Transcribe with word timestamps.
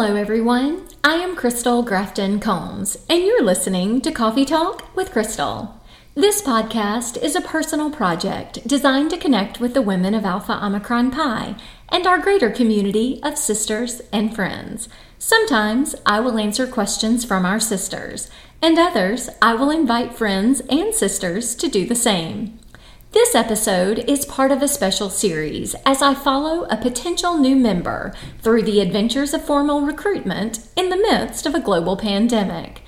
Hello, 0.00 0.16
everyone. 0.16 0.88
I 1.04 1.16
am 1.16 1.36
Crystal 1.36 1.82
Grafton 1.82 2.40
Combs, 2.40 2.96
and 3.10 3.22
you're 3.22 3.44
listening 3.44 4.00
to 4.00 4.10
Coffee 4.10 4.46
Talk 4.46 4.96
with 4.96 5.12
Crystal. 5.12 5.78
This 6.14 6.40
podcast 6.40 7.22
is 7.22 7.36
a 7.36 7.42
personal 7.42 7.90
project 7.90 8.66
designed 8.66 9.10
to 9.10 9.18
connect 9.18 9.60
with 9.60 9.74
the 9.74 9.82
women 9.82 10.14
of 10.14 10.24
Alpha 10.24 10.58
Omicron 10.64 11.10
Pi 11.10 11.54
and 11.90 12.06
our 12.06 12.18
greater 12.18 12.48
community 12.48 13.20
of 13.22 13.36
sisters 13.36 14.00
and 14.10 14.34
friends. 14.34 14.88
Sometimes 15.18 15.94
I 16.06 16.18
will 16.20 16.38
answer 16.38 16.66
questions 16.66 17.26
from 17.26 17.44
our 17.44 17.60
sisters, 17.60 18.30
and 18.62 18.78
others 18.78 19.28
I 19.42 19.52
will 19.52 19.70
invite 19.70 20.14
friends 20.14 20.62
and 20.70 20.94
sisters 20.94 21.54
to 21.56 21.68
do 21.68 21.84
the 21.84 21.94
same. 21.94 22.58
This 23.12 23.34
episode 23.34 24.04
is 24.08 24.24
part 24.24 24.52
of 24.52 24.62
a 24.62 24.68
special 24.68 25.10
series 25.10 25.74
as 25.84 26.00
I 26.00 26.14
follow 26.14 26.62
a 26.66 26.76
potential 26.76 27.36
new 27.36 27.56
member 27.56 28.14
through 28.40 28.62
the 28.62 28.80
adventures 28.80 29.34
of 29.34 29.44
formal 29.44 29.80
recruitment 29.80 30.60
in 30.76 30.90
the 30.90 30.96
midst 30.96 31.44
of 31.44 31.52
a 31.52 31.60
global 31.60 31.96
pandemic. 31.96 32.82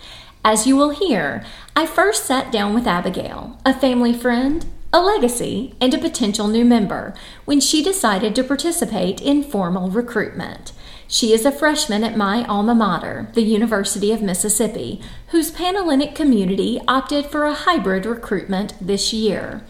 As 0.45 0.64
you 0.64 0.77
will 0.77 0.91
hear, 0.91 1.45
I 1.74 1.87
first 1.87 2.24
sat 2.24 2.52
down 2.52 2.73
with 2.73 2.87
Abigail, 2.87 3.59
a 3.66 3.74
family 3.74 4.12
friend, 4.12 4.64
a 4.92 5.00
legacy, 5.00 5.74
and 5.80 5.92
a 5.92 5.98
potential 5.98 6.47
new 6.47 6.64
member 6.64 7.14
when 7.45 7.59
she 7.59 7.83
decided 7.83 8.36
to 8.36 8.45
participate 8.45 9.20
in 9.20 9.42
formal 9.42 9.91
recruitment. 9.91 10.73
She 11.09 11.33
is 11.33 11.45
a 11.45 11.50
freshman 11.50 12.05
at 12.05 12.16
my 12.16 12.45
alma 12.45 12.77
mater, 12.77 13.27
the 13.34 13.42
University 13.42 14.12
of 14.12 14.23
Mississippi, 14.23 15.00
whose 15.28 15.50
Panhellenic 15.50 16.14
community 16.14 16.80
opted 16.86 17.27
for 17.27 17.45
a 17.45 17.55
hybrid 17.55 18.06
recruitment 18.06 18.75
this 18.80 19.12
year. 19.12 19.64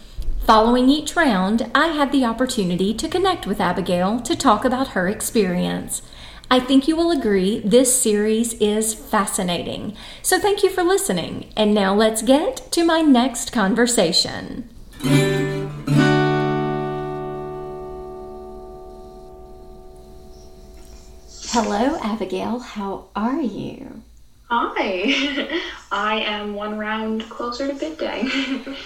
Following 0.44 0.88
each 0.88 1.14
round, 1.14 1.70
I 1.72 1.86
had 1.88 2.10
the 2.10 2.24
opportunity 2.24 2.92
to 2.94 3.08
connect 3.08 3.46
with 3.46 3.60
Abigail 3.60 4.20
to 4.22 4.34
talk 4.34 4.64
about 4.64 4.88
her 4.88 5.08
experience. 5.08 6.02
I 6.50 6.58
think 6.58 6.88
you 6.88 6.96
will 6.96 7.12
agree 7.12 7.60
this 7.60 7.98
series 7.98 8.54
is 8.54 8.92
fascinating. 8.92 9.96
So 10.20 10.40
thank 10.40 10.64
you 10.64 10.68
for 10.68 10.82
listening. 10.82 11.52
And 11.56 11.72
now 11.72 11.94
let's 11.94 12.22
get 12.22 12.70
to 12.72 12.84
my 12.84 13.00
next 13.02 13.52
conversation. 13.52 14.68
Hello, 21.52 21.98
Abigail. 22.02 22.58
How 22.58 23.04
are 23.14 23.40
you? 23.40 24.02
Hi, 24.54 25.62
I 25.92 26.20
am 26.20 26.52
one 26.52 26.76
round 26.76 27.26
closer 27.30 27.68
to 27.68 27.72
bid 27.72 27.96
day. 27.96 28.28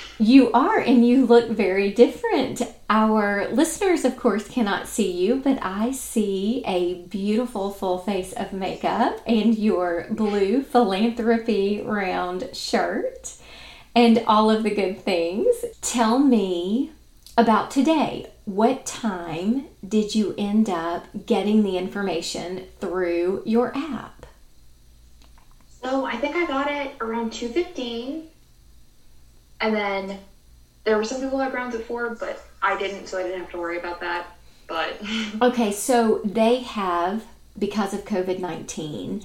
you 0.21 0.53
are, 0.53 0.79
and 0.79 1.05
you 1.05 1.27
look 1.27 1.51
very 1.51 1.91
different. 1.91 2.63
Our 2.89 3.49
listeners, 3.49 4.05
of 4.05 4.17
course, 4.17 4.47
cannot 4.47 4.87
see 4.87 5.11
you, 5.11 5.41
but 5.43 5.59
I 5.61 5.91
see 5.91 6.63
a 6.69 7.03
beautiful 7.09 7.73
full 7.73 7.99
face 7.99 8.33
of 8.33 8.53
makeup 8.53 9.21
and 9.27 9.59
your 9.59 10.07
blue 10.09 10.63
philanthropy 10.63 11.83
round 11.83 12.55
shirt 12.55 13.35
and 13.93 14.23
all 14.29 14.49
of 14.49 14.63
the 14.63 14.71
good 14.73 15.01
things. 15.01 15.65
Tell 15.81 16.21
me 16.21 16.93
about 17.37 17.73
today. 17.73 18.31
What 18.45 18.87
time 18.87 19.67
did 19.85 20.15
you 20.15 20.33
end 20.39 20.71
up 20.71 21.27
getting 21.27 21.65
the 21.65 21.77
information 21.77 22.69
through 22.79 23.43
your 23.45 23.77
app? 23.77 24.16
So 25.87 26.05
I 26.05 26.17
think 26.17 26.35
I 26.35 26.47
got 26.47 26.69
it 26.69 26.97
around 27.01 27.31
2.15. 27.31 28.25
And 29.61 29.73
then 29.73 30.19
there 30.83 30.97
were 30.97 31.05
some 31.05 31.21
people 31.21 31.39
that 31.39 31.53
grounds 31.53 31.77
at 31.77 31.85
4, 31.85 32.17
but 32.17 32.45
I 32.61 32.77
didn't, 32.77 33.07
so 33.07 33.19
I 33.19 33.23
didn't 33.23 33.43
have 33.43 33.51
to 33.53 33.59
worry 33.59 33.79
about 33.79 34.01
that. 34.01 34.37
But 34.67 35.01
Okay, 35.43 35.71
so 35.71 36.23
they 36.25 36.57
have, 36.63 37.25
because 37.57 37.95
of 37.95 38.05
COVID 38.05 38.41
19, 38.41 39.23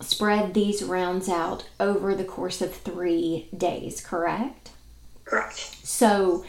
spread 0.00 0.54
these 0.54 0.82
rounds 0.82 1.28
out 1.28 1.68
over 1.78 2.14
the 2.14 2.24
course 2.24 2.62
of 2.62 2.74
three 2.74 3.48
days, 3.54 4.00
correct? 4.00 4.70
Correct. 5.26 5.58
So 5.82 6.42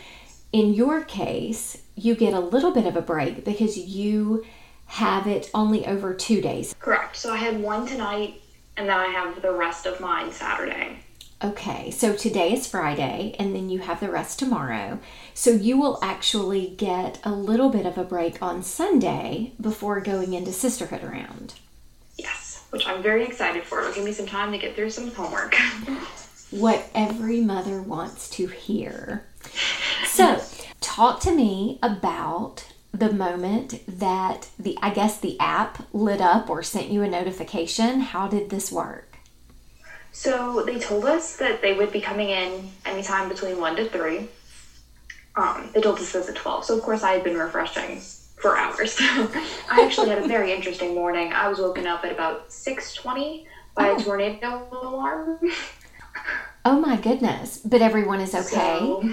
in 0.53 0.73
your 0.73 1.03
case, 1.03 1.81
you 1.97 2.15
get 2.15 2.33
a 2.33 2.39
little 2.39 2.71
bit 2.71 2.85
of 2.85 2.95
a 2.95 3.01
break 3.01 3.43
because 3.43 3.77
you 3.77 4.45
have 4.85 5.27
it 5.27 5.51
only 5.53 5.85
over 5.85 6.13
two 6.13 6.39
days. 6.39 6.73
Correct. 6.79 7.17
So 7.17 7.33
I 7.33 7.37
had 7.37 7.61
one 7.61 7.85
tonight 7.85 8.41
and 8.79 8.87
then 8.87 8.97
I 8.97 9.07
have 9.07 9.41
the 9.41 9.51
rest 9.51 9.85
of 9.85 9.99
mine 9.99 10.31
Saturday. 10.31 10.99
Okay, 11.43 11.91
so 11.91 12.15
today 12.15 12.53
is 12.53 12.65
Friday, 12.65 13.35
and 13.37 13.53
then 13.53 13.69
you 13.69 13.79
have 13.79 13.99
the 13.99 14.09
rest 14.09 14.39
tomorrow. 14.39 14.99
So 15.33 15.51
you 15.51 15.77
will 15.77 15.99
actually 16.01 16.69
get 16.77 17.19
a 17.25 17.31
little 17.31 17.69
bit 17.69 17.85
of 17.85 17.97
a 17.97 18.05
break 18.05 18.41
on 18.41 18.63
Sunday 18.63 19.51
before 19.59 19.99
going 19.99 20.33
into 20.33 20.53
Sisterhood 20.53 21.03
Round. 21.03 21.55
Yes, 22.17 22.65
which 22.69 22.87
I'm 22.87 23.03
very 23.03 23.25
excited 23.25 23.63
for. 23.63 23.81
It'll 23.81 23.93
give 23.93 24.05
me 24.05 24.13
some 24.13 24.25
time 24.25 24.53
to 24.53 24.57
get 24.57 24.75
through 24.75 24.91
some 24.91 25.11
homework. 25.11 25.55
what 26.51 26.89
every 26.95 27.41
mother 27.41 27.81
wants 27.81 28.29
to 28.31 28.47
hear. 28.47 29.25
So, 30.07 30.41
talk 30.79 31.19
to 31.21 31.31
me 31.31 31.79
about 31.83 32.65
the 32.93 33.11
moment 33.11 33.81
that 33.87 34.49
the 34.57 34.77
I 34.81 34.89
guess 34.91 35.19
the 35.19 35.39
app 35.39 35.87
lit 35.93 36.21
up 36.21 36.49
or 36.49 36.63
sent 36.63 36.89
you 36.89 37.03
a 37.03 37.09
notification? 37.09 38.01
How 38.01 38.27
did 38.27 38.49
this 38.49 38.71
work? 38.71 39.17
So 40.11 40.63
they 40.65 40.79
told 40.79 41.05
us 41.05 41.37
that 41.37 41.61
they 41.61 41.73
would 41.73 41.91
be 41.91 42.01
coming 42.01 42.29
in 42.29 42.69
anytime 42.85 43.29
between 43.29 43.59
one 43.59 43.75
to 43.75 43.85
three. 43.85 44.27
Um, 45.35 45.69
they 45.73 45.81
told 45.81 45.99
us 45.99 46.11
this 46.11 46.27
at 46.27 46.35
twelve. 46.35 46.65
So 46.65 46.75
of 46.75 46.83
course 46.83 47.03
I 47.03 47.13
had 47.13 47.23
been 47.23 47.37
refreshing 47.37 48.01
for 48.35 48.57
hours. 48.57 48.97
I 48.99 49.83
actually 49.85 50.09
had 50.09 50.19
a 50.19 50.27
very 50.27 50.51
interesting 50.55 50.95
morning. 50.95 51.31
I 51.31 51.47
was 51.47 51.59
woken 51.59 51.87
up 51.87 52.03
at 52.03 52.11
about 52.11 52.51
six 52.51 52.93
twenty 52.93 53.47
by 53.75 53.89
oh. 53.89 53.97
a 53.97 54.03
tornado 54.03 54.67
alarm. 54.71 55.39
oh 56.65 56.79
my 56.79 56.97
goodness! 56.97 57.59
But 57.59 57.81
everyone 57.81 58.19
is 58.19 58.33
okay. 58.33 58.79
So, 58.79 59.09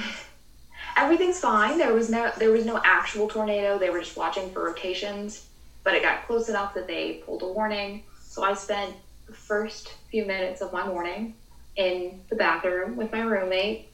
everything's 0.97 1.39
fine. 1.39 1.79
There 1.79 1.93
was 1.93 2.11
no 2.11 2.33
there 2.39 2.51
was 2.51 2.65
no 2.65 2.81
actual 2.85 3.29
tornado. 3.29 3.79
They 3.79 3.91
were 3.91 4.01
just 4.01 4.17
watching 4.17 4.51
for 4.51 4.65
rotations, 4.65 5.47
but 5.85 5.95
it 5.95 6.03
got 6.03 6.27
close 6.27 6.49
enough 6.49 6.75
that 6.75 6.87
they 6.87 7.23
pulled 7.25 7.43
a 7.43 7.47
warning. 7.47 8.03
So 8.21 8.43
I 8.43 8.55
spent 8.55 8.95
the 9.27 9.35
first 9.35 9.95
few 10.11 10.25
minutes 10.25 10.61
of 10.61 10.73
my 10.73 10.87
morning 10.87 11.35
in 11.77 12.21
the 12.31 12.37
bathroom 12.37 12.97
with 12.97 13.13
my 13.13 13.21
roommate, 13.21 13.89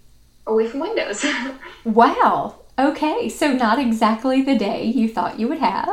away 0.46 0.68
from 0.68 0.80
windows. 0.80 1.24
wow. 1.84 2.56
Okay, 2.78 3.28
so 3.28 3.52
not 3.52 3.78
exactly 3.78 4.42
the 4.42 4.56
day 4.56 4.84
you 4.84 5.08
thought 5.08 5.38
you 5.38 5.48
would 5.48 5.58
have. 5.58 5.88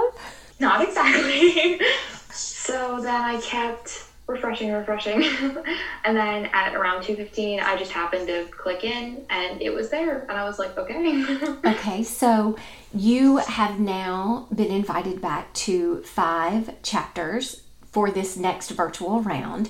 Not 0.59 0.81
exactly. 0.81 1.81
so 2.31 3.02
then 3.02 3.22
I 3.22 3.40
kept 3.42 4.06
refreshing, 4.29 4.72
refreshing. 4.72 5.23
and 6.06 6.16
then 6.16 6.45
at 6.53 6.75
around 6.75 7.01
2.15, 7.01 7.62
I 7.62 7.75
just 7.78 7.91
happened 7.91 8.28
to 8.28 8.45
click 8.45 8.84
in 8.84 9.25
and 9.29 9.62
it 9.62 9.73
was 9.73 9.90
there. 9.90 10.22
And 10.29 10.31
I 10.31 10.44
was 10.45 10.59
like, 10.59 10.78
okay. 10.78 11.25
okay, 11.66 12.03
so 12.03 12.56
you 12.94 13.38
have 13.38 13.79
now 13.79 14.47
been 14.53 14.72
invited 14.72 15.22
back 15.22 15.51
to 15.53 16.03
five 16.03 16.81
chapters 16.84 17.63
for 17.91 18.12
this 18.12 18.38
next 18.38 18.69
virtual 18.69 19.22
round. 19.22 19.69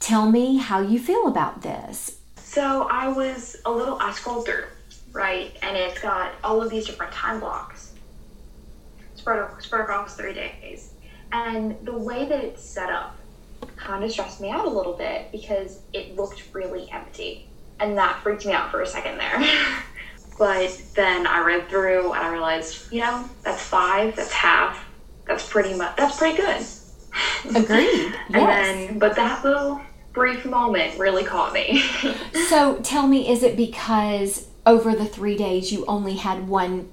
Tell 0.00 0.30
me 0.30 0.56
how 0.58 0.80
you 0.80 0.98
feel 0.98 1.28
about 1.28 1.62
this. 1.62 2.18
So 2.36 2.88
I 2.90 3.08
was 3.08 3.56
a 3.64 3.70
little, 3.70 3.98
I 4.00 4.12
scrolled 4.12 4.44
through, 4.44 4.64
right? 5.12 5.56
And 5.62 5.76
it's 5.76 6.00
got 6.00 6.32
all 6.42 6.60
of 6.60 6.70
these 6.70 6.86
different 6.86 7.12
time 7.12 7.38
blocks 7.38 7.92
spread, 9.14 9.48
spread 9.62 9.82
across 9.82 10.16
three 10.16 10.34
days. 10.34 10.94
And 11.30 11.76
the 11.86 11.96
way 11.96 12.26
that 12.26 12.44
it's 12.44 12.62
set 12.62 12.90
up, 12.90 13.16
kind 13.76 14.04
of 14.04 14.10
stressed 14.10 14.40
me 14.40 14.50
out 14.50 14.64
a 14.64 14.68
little 14.68 14.92
bit 14.92 15.30
because 15.32 15.80
it 15.92 16.16
looked 16.16 16.42
really 16.52 16.90
empty. 16.90 17.48
And 17.80 17.96
that 17.98 18.22
freaked 18.22 18.46
me 18.46 18.52
out 18.52 18.70
for 18.70 18.82
a 18.82 18.86
second 18.86 19.18
there. 19.18 19.42
but 20.38 20.80
then 20.94 21.26
I 21.26 21.44
read 21.44 21.68
through 21.68 22.12
and 22.12 22.22
I 22.22 22.30
realized, 22.30 22.92
you 22.92 23.00
know, 23.00 23.28
that's 23.42 23.62
five, 23.62 24.14
that's 24.16 24.32
half, 24.32 24.84
that's 25.26 25.48
pretty 25.48 25.74
much, 25.74 25.96
that's 25.96 26.16
pretty 26.16 26.36
good. 26.36 26.64
Agreed. 27.56 28.14
and 28.28 28.34
yes. 28.34 28.88
then, 28.88 28.98
but 28.98 29.16
that 29.16 29.44
little 29.44 29.80
brief 30.12 30.44
moment 30.44 30.98
really 30.98 31.24
caught 31.24 31.52
me. 31.52 31.82
so 32.48 32.78
tell 32.82 33.06
me, 33.06 33.30
is 33.30 33.42
it 33.42 33.56
because 33.56 34.48
over 34.64 34.94
the 34.94 35.06
three 35.06 35.36
days 35.36 35.72
you 35.72 35.84
only 35.86 36.16
had 36.16 36.48
one 36.48 36.90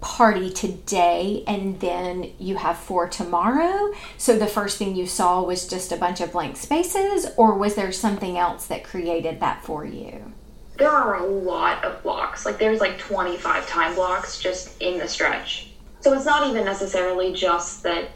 party 0.00 0.50
today 0.50 1.42
and 1.46 1.80
then 1.80 2.32
you 2.38 2.56
have 2.56 2.78
four 2.78 3.08
tomorrow. 3.08 3.92
So 4.16 4.38
the 4.38 4.46
first 4.46 4.78
thing 4.78 4.94
you 4.94 5.06
saw 5.06 5.42
was 5.42 5.66
just 5.66 5.92
a 5.92 5.96
bunch 5.96 6.20
of 6.20 6.32
blank 6.32 6.56
spaces, 6.56 7.26
or 7.36 7.54
was 7.54 7.74
there 7.74 7.92
something 7.92 8.38
else 8.38 8.66
that 8.66 8.84
created 8.84 9.40
that 9.40 9.64
for 9.64 9.84
you? 9.84 10.32
There 10.76 10.90
are 10.90 11.16
a 11.16 11.26
lot 11.26 11.84
of 11.84 12.02
blocks. 12.02 12.46
Like 12.46 12.58
there's 12.58 12.80
like 12.80 12.98
25 12.98 13.66
time 13.66 13.94
blocks 13.94 14.38
just 14.38 14.80
in 14.80 14.98
the 14.98 15.08
stretch. 15.08 15.70
So 16.00 16.12
it's 16.12 16.26
not 16.26 16.48
even 16.48 16.64
necessarily 16.64 17.32
just 17.32 17.82
that 17.82 18.10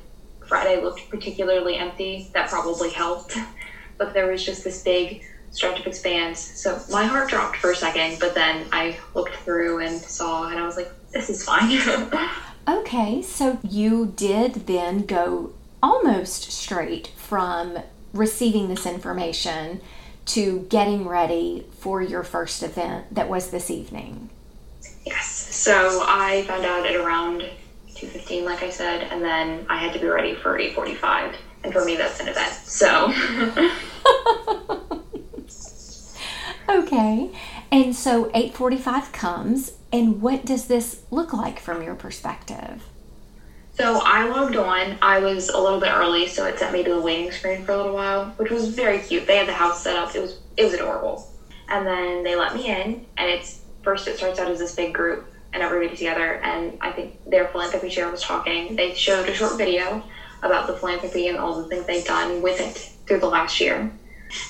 Friday 0.46 0.81
looked 0.81 1.11
particularly 1.11 1.76
empty. 1.76 2.31
That 2.34 2.49
probably 2.49 2.90
helped. 2.90 3.37
but 3.99 4.14
there 4.14 4.26
was 4.31 4.44
just 4.44 4.64
this 4.64 4.82
big 4.82 5.25
stretch 5.50 5.81
of 5.81 5.87
expanse. 5.87 6.40
So 6.40 6.81
my 6.90 7.05
heart 7.05 7.29
dropped 7.29 7.56
for 7.56 7.70
a 7.70 7.76
second, 7.76 8.19
but 8.19 8.34
then 8.34 8.67
I 8.73 8.99
looked 9.14 9.34
through 9.37 9.81
and 9.81 10.00
saw, 10.00 10.49
and 10.49 10.58
I 10.58 10.67
was 10.67 10.76
like, 10.76 10.90
this 11.12 11.30
is 11.30 11.44
fine. 11.44 11.78
okay, 12.68 13.22
so 13.22 13.58
you 13.62 14.12
did 14.16 14.66
then 14.66 15.04
go 15.04 15.52
almost 15.82 16.50
straight 16.52 17.08
from 17.16 17.78
receiving 18.12 18.68
this 18.68 18.86
information 18.86 19.80
to 20.24 20.60
getting 20.70 21.06
ready 21.06 21.66
for 21.78 22.00
your 22.00 22.22
first 22.22 22.62
event 22.62 23.12
that 23.14 23.28
was 23.28 23.50
this 23.50 23.70
evening. 23.70 24.30
Yes. 25.04 25.26
So 25.26 26.04
I 26.06 26.44
found 26.46 26.64
out 26.64 26.86
at 26.86 26.94
around 26.94 27.42
2.15, 27.90 28.44
like 28.44 28.62
I 28.62 28.70
said, 28.70 29.02
and 29.12 29.22
then 29.22 29.66
I 29.68 29.78
had 29.78 29.92
to 29.94 29.98
be 29.98 30.06
ready 30.06 30.34
for 30.34 30.58
8.45. 30.58 31.34
And 31.64 31.72
for 31.72 31.84
me, 31.84 31.96
that's 31.96 32.20
an 32.20 32.28
event. 32.28 32.52
So. 32.52 33.12
okay. 36.68 37.30
And 37.70 37.94
so 37.94 38.24
8:45 38.30 39.12
comes 39.12 39.72
and 39.92 40.22
what 40.22 40.44
does 40.44 40.66
this 40.66 41.02
look 41.10 41.32
like 41.32 41.60
from 41.60 41.82
your 41.82 41.94
perspective? 41.94 42.84
So 43.74 44.00
I 44.04 44.28
logged 44.28 44.56
on. 44.56 44.98
I 45.00 45.18
was 45.18 45.48
a 45.48 45.58
little 45.58 45.80
bit 45.80 45.92
early, 45.92 46.28
so 46.28 46.46
it 46.46 46.58
sent 46.58 46.72
me 46.72 46.82
to 46.84 46.94
the 46.94 47.00
waiting 47.00 47.30
screen 47.30 47.64
for 47.64 47.72
a 47.72 47.76
little 47.76 47.94
while, 47.94 48.26
which 48.36 48.50
was 48.50 48.68
very 48.68 48.98
cute. 48.98 49.26
They 49.26 49.36
had 49.36 49.48
the 49.48 49.54
house 49.54 49.82
set 49.82 49.96
up. 49.96 50.14
It 50.14 50.20
was 50.20 50.38
it 50.56 50.64
was 50.64 50.74
adorable. 50.74 51.28
And 51.68 51.86
then 51.86 52.22
they 52.22 52.36
let 52.36 52.54
me 52.54 52.66
in, 52.66 53.06
and 53.16 53.30
it's 53.30 53.60
first 53.82 54.06
it 54.08 54.16
starts 54.16 54.38
out 54.38 54.50
as 54.50 54.58
this 54.58 54.74
big 54.74 54.92
group 54.92 55.26
and 55.52 55.62
everybody 55.62 55.96
together. 55.96 56.34
And 56.36 56.76
I 56.80 56.92
think 56.92 57.18
their 57.28 57.48
philanthropy 57.48 57.88
chair 57.88 58.10
was 58.10 58.22
talking. 58.22 58.76
They 58.76 58.94
showed 58.94 59.28
a 59.28 59.34
short 59.34 59.56
video 59.56 60.02
about 60.42 60.66
the 60.66 60.74
philanthropy 60.74 61.28
and 61.28 61.38
all 61.38 61.62
the 61.62 61.68
things 61.68 61.86
they've 61.86 62.04
done 62.04 62.42
with 62.42 62.60
it 62.60 62.92
through 63.06 63.20
the 63.20 63.26
last 63.26 63.60
year. 63.60 63.76
And 63.76 63.92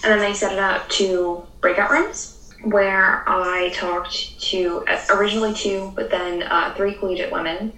then 0.02 0.18
they 0.18 0.34
set 0.34 0.52
it 0.52 0.58
up 0.58 0.88
to 0.90 1.44
breakout 1.60 1.90
rooms 1.90 2.52
where 2.64 3.28
I 3.28 3.70
talked 3.74 4.31
to 4.52 4.84
originally 5.10 5.54
two, 5.54 5.92
but 5.96 6.10
then 6.10 6.42
uh, 6.42 6.74
three 6.74 6.94
collegiate 6.94 7.32
women 7.32 7.72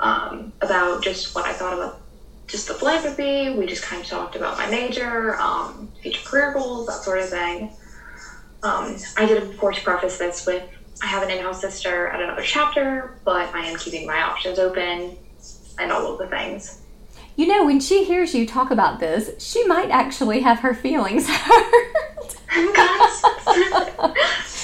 um, 0.00 0.52
about 0.60 1.02
just 1.02 1.34
what 1.34 1.44
I 1.44 1.52
thought 1.52 1.74
about 1.74 2.00
just 2.46 2.68
the 2.68 2.74
philanthropy. 2.74 3.56
We 3.56 3.66
just 3.66 3.82
kind 3.82 4.00
of 4.00 4.08
talked 4.08 4.36
about 4.36 4.56
my 4.56 4.70
major, 4.70 5.34
um, 5.36 5.90
future 6.00 6.24
career 6.24 6.52
goals, 6.52 6.86
that 6.86 7.02
sort 7.02 7.18
of 7.18 7.28
thing. 7.28 7.72
Um, 8.62 8.96
I 9.16 9.26
did, 9.26 9.42
of 9.42 9.56
course, 9.58 9.78
preface 9.78 10.18
this 10.18 10.46
with 10.46 10.62
I 11.02 11.06
have 11.06 11.22
an 11.22 11.30
in 11.30 11.42
house 11.42 11.60
sister 11.60 12.08
at 12.08 12.22
another 12.22 12.42
chapter, 12.42 13.18
but 13.24 13.54
I 13.54 13.66
am 13.66 13.76
keeping 13.76 14.06
my 14.06 14.22
options 14.22 14.58
open 14.58 15.16
and 15.78 15.92
all 15.92 16.12
of 16.12 16.18
the 16.18 16.26
things. 16.26 16.80
You 17.36 17.46
know, 17.46 17.66
when 17.66 17.80
she 17.80 18.04
hears 18.04 18.34
you 18.34 18.46
talk 18.46 18.70
about 18.70 18.98
this, 18.98 19.30
she 19.38 19.66
might 19.66 19.90
actually 19.90 20.40
have 20.40 20.60
her 20.60 20.72
feelings 20.72 21.28
hurt. 21.28 22.36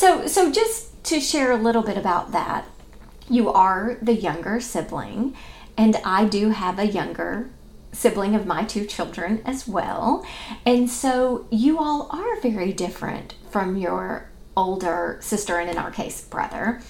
so, 0.00 0.26
so 0.26 0.50
just 0.50 1.04
to 1.04 1.20
share 1.20 1.52
a 1.52 1.58
little 1.58 1.82
bit 1.82 1.98
about 1.98 2.32
that, 2.32 2.64
you 3.28 3.52
are 3.52 3.98
the 4.00 4.14
younger 4.14 4.58
sibling, 4.58 5.36
and 5.76 5.96
I 6.06 6.24
do 6.24 6.48
have 6.48 6.78
a 6.78 6.86
younger 6.86 7.50
sibling 7.92 8.34
of 8.34 8.46
my 8.46 8.64
two 8.64 8.86
children 8.86 9.42
as 9.44 9.68
well. 9.68 10.24
And 10.64 10.88
so 10.88 11.46
you 11.50 11.78
all 11.78 12.08
are 12.10 12.40
very 12.40 12.72
different 12.72 13.34
from 13.50 13.76
your 13.76 14.30
older 14.56 15.18
sister, 15.20 15.58
and 15.58 15.68
in 15.68 15.76
our 15.76 15.90
case, 15.90 16.22
brother. 16.22 16.80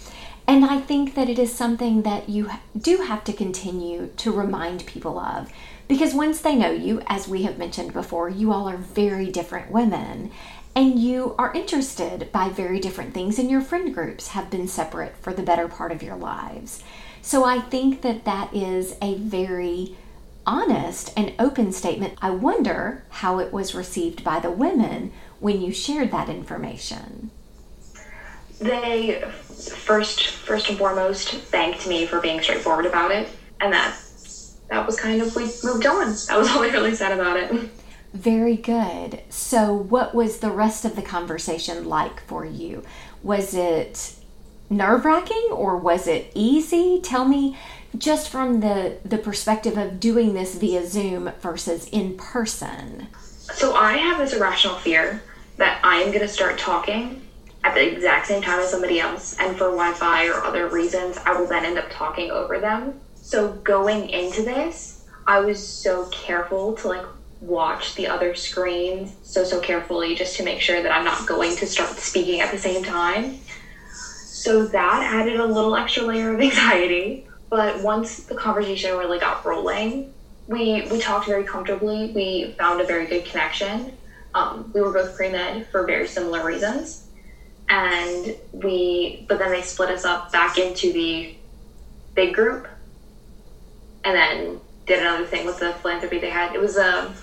And 0.46 0.64
I 0.64 0.78
think 0.78 1.16
that 1.16 1.28
it 1.28 1.38
is 1.38 1.52
something 1.52 2.02
that 2.02 2.28
you 2.28 2.48
do 2.80 2.98
have 2.98 3.24
to 3.24 3.32
continue 3.32 4.10
to 4.18 4.30
remind 4.30 4.86
people 4.86 5.18
of 5.18 5.50
because 5.88 6.14
once 6.14 6.40
they 6.40 6.54
know 6.54 6.70
you, 6.70 7.02
as 7.08 7.26
we 7.26 7.42
have 7.42 7.58
mentioned 7.58 7.92
before, 7.92 8.28
you 8.28 8.52
all 8.52 8.68
are 8.68 8.76
very 8.76 9.26
different 9.26 9.72
women 9.72 10.30
and 10.74 10.98
you 10.98 11.34
are 11.38 11.52
interested 11.52 12.30
by 12.32 12.48
very 12.48 12.80
different 12.80 13.12
things, 13.14 13.38
and 13.38 13.50
your 13.50 13.60
friend 13.60 13.92
groups 13.92 14.28
have 14.28 14.50
been 14.50 14.68
separate 14.68 15.16
for 15.16 15.32
the 15.32 15.42
better 15.42 15.68
part 15.68 15.92
of 15.92 16.02
your 16.02 16.16
lives. 16.16 16.82
So 17.22 17.44
I 17.44 17.60
think 17.60 18.02
that 18.02 18.24
that 18.24 18.54
is 18.54 18.96
a 19.02 19.14
very 19.16 19.96
honest 20.46 21.12
and 21.16 21.32
open 21.38 21.72
statement. 21.72 22.14
I 22.22 22.30
wonder 22.30 23.04
how 23.10 23.38
it 23.38 23.52
was 23.52 23.74
received 23.74 24.24
by 24.24 24.40
the 24.40 24.50
women 24.50 25.12
when 25.38 25.60
you 25.60 25.72
shared 25.72 26.10
that 26.12 26.28
information. 26.28 27.30
They 28.58 29.22
first 29.22 30.26
first 30.26 30.68
and 30.68 30.78
foremost 30.78 31.30
thanked 31.30 31.86
me 31.88 32.06
for 32.06 32.20
being 32.20 32.40
straightforward 32.42 32.86
about 32.86 33.10
it, 33.10 33.28
and 33.60 33.72
that 33.72 33.96
that 34.68 34.86
was 34.86 34.98
kind 34.98 35.20
of 35.20 35.34
we 35.34 35.44
moved 35.64 35.86
on. 35.86 36.06
That 36.28 36.38
was 36.38 36.48
all 36.48 36.60
they 36.60 36.70
really 36.70 36.94
said 36.94 37.12
about 37.12 37.36
it. 37.36 37.70
Very 38.12 38.56
good. 38.56 39.22
So, 39.28 39.72
what 39.72 40.14
was 40.14 40.38
the 40.38 40.50
rest 40.50 40.84
of 40.84 40.96
the 40.96 41.02
conversation 41.02 41.88
like 41.88 42.20
for 42.26 42.44
you? 42.44 42.82
Was 43.22 43.54
it 43.54 44.14
nerve 44.68 45.04
wracking 45.04 45.48
or 45.52 45.76
was 45.76 46.08
it 46.08 46.32
easy? 46.34 47.00
Tell 47.00 47.24
me 47.24 47.56
just 47.96 48.28
from 48.28 48.60
the, 48.60 48.98
the 49.04 49.18
perspective 49.18 49.76
of 49.76 50.00
doing 50.00 50.34
this 50.34 50.56
via 50.56 50.86
Zoom 50.86 51.30
versus 51.40 51.88
in 51.88 52.16
person. 52.16 53.06
So, 53.20 53.74
I 53.74 53.92
have 53.92 54.18
this 54.18 54.32
irrational 54.32 54.76
fear 54.76 55.22
that 55.56 55.80
I 55.84 55.96
am 55.96 56.08
going 56.08 56.20
to 56.20 56.28
start 56.28 56.58
talking 56.58 57.22
at 57.62 57.74
the 57.74 57.92
exact 57.92 58.26
same 58.26 58.42
time 58.42 58.58
as 58.58 58.70
somebody 58.70 58.98
else, 58.98 59.36
and 59.38 59.56
for 59.56 59.66
Wi 59.66 59.92
Fi 59.92 60.28
or 60.28 60.42
other 60.44 60.68
reasons, 60.68 61.18
I 61.18 61.38
will 61.38 61.46
then 61.46 61.64
end 61.64 61.78
up 61.78 61.90
talking 61.90 62.30
over 62.30 62.58
them. 62.58 62.98
So, 63.14 63.52
going 63.52 64.08
into 64.08 64.42
this, 64.42 65.04
I 65.26 65.40
was 65.40 65.64
so 65.64 66.06
careful 66.06 66.74
to 66.76 66.88
like 66.88 67.06
watch 67.40 67.94
the 67.94 68.06
other 68.06 68.34
screens 68.34 69.14
so 69.22 69.44
so 69.44 69.60
carefully 69.60 70.14
just 70.14 70.36
to 70.36 70.44
make 70.44 70.60
sure 70.60 70.82
that 70.82 70.92
I'm 70.92 71.04
not 71.04 71.26
going 71.26 71.56
to 71.56 71.66
start 71.66 71.90
speaking 71.98 72.40
at 72.40 72.50
the 72.50 72.58
same 72.58 72.84
time. 72.84 73.38
So 73.92 74.66
that 74.66 75.02
added 75.02 75.40
a 75.40 75.46
little 75.46 75.76
extra 75.76 76.02
layer 76.02 76.34
of 76.34 76.40
anxiety. 76.48 77.26
But 77.48 77.82
once 77.82 78.24
the 78.24 78.34
conversation 78.34 78.96
really 78.96 79.18
got 79.18 79.44
rolling, 79.44 80.12
we 80.46 80.86
we 80.90 81.00
talked 81.00 81.26
very 81.26 81.44
comfortably. 81.44 82.12
We 82.12 82.54
found 82.58 82.80
a 82.80 82.84
very 82.84 83.06
good 83.06 83.24
connection. 83.24 83.96
Um, 84.34 84.70
we 84.72 84.80
were 84.80 84.92
both 84.92 85.16
pre 85.16 85.30
med 85.30 85.66
for 85.68 85.84
very 85.84 86.06
similar 86.06 86.44
reasons, 86.44 87.06
and 87.68 88.36
we. 88.52 89.24
But 89.28 89.38
then 89.38 89.50
they 89.50 89.62
split 89.62 89.90
us 89.90 90.04
up 90.04 90.30
back 90.30 90.58
into 90.58 90.92
the 90.92 91.34
big 92.14 92.34
group, 92.34 92.68
and 94.04 94.14
then 94.14 94.60
did 94.90 95.00
another 95.00 95.24
thing 95.24 95.46
with 95.46 95.60
the 95.60 95.72
philanthropy 95.74 96.18
they 96.18 96.30
had. 96.30 96.52
It 96.52 96.60
was 96.60 96.76
a 96.76 97.06
um, 97.06 97.14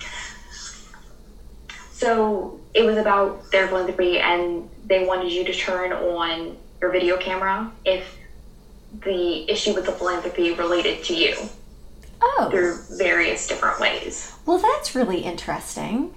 so 1.92 2.60
it 2.74 2.82
was 2.82 2.96
about 2.96 3.50
their 3.50 3.66
philanthropy, 3.68 4.18
and 4.18 4.70
they 4.86 5.04
wanted 5.04 5.32
you 5.32 5.44
to 5.44 5.52
turn 5.52 5.92
on 5.92 6.56
your 6.80 6.90
video 6.90 7.16
camera 7.18 7.70
if 7.84 8.16
the 9.04 9.50
issue 9.50 9.74
with 9.74 9.84
the 9.84 9.92
philanthropy 9.92 10.52
related 10.54 11.04
to 11.04 11.14
you. 11.14 11.36
Oh. 12.20 12.48
Through 12.50 12.78
various 12.96 13.46
different 13.46 13.78
ways. 13.78 14.32
Well, 14.46 14.58
that's 14.58 14.94
really 14.94 15.20
interesting. 15.20 16.14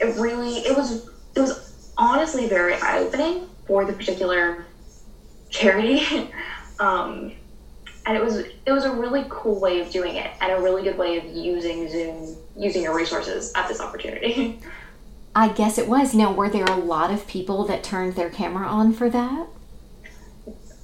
It 0.00 0.18
really 0.18 0.58
it 0.58 0.76
was 0.76 1.08
it 1.36 1.40
was 1.40 1.90
honestly 1.96 2.48
very 2.48 2.74
eye 2.74 2.98
opening 2.98 3.48
for 3.66 3.84
the 3.84 3.92
particular 3.92 4.66
charity. 5.48 6.32
um, 6.80 7.32
and 8.08 8.16
it 8.16 8.24
was 8.24 8.38
it 8.38 8.72
was 8.72 8.84
a 8.84 8.90
really 8.90 9.26
cool 9.28 9.60
way 9.60 9.80
of 9.80 9.90
doing 9.90 10.16
it 10.16 10.30
and 10.40 10.50
a 10.50 10.60
really 10.60 10.82
good 10.82 10.96
way 10.96 11.18
of 11.18 11.24
using 11.26 11.88
Zoom, 11.90 12.36
using 12.56 12.82
your 12.82 12.96
resources 12.96 13.52
at 13.54 13.68
this 13.68 13.80
opportunity. 13.80 14.58
I 15.36 15.50
guess 15.50 15.76
it 15.76 15.86
was. 15.86 16.14
Now, 16.14 16.32
were 16.32 16.48
there 16.48 16.64
a 16.64 16.76
lot 16.76 17.12
of 17.12 17.28
people 17.28 17.64
that 17.66 17.84
turned 17.84 18.16
their 18.16 18.30
camera 18.30 18.66
on 18.66 18.94
for 18.94 19.10
that? 19.10 19.46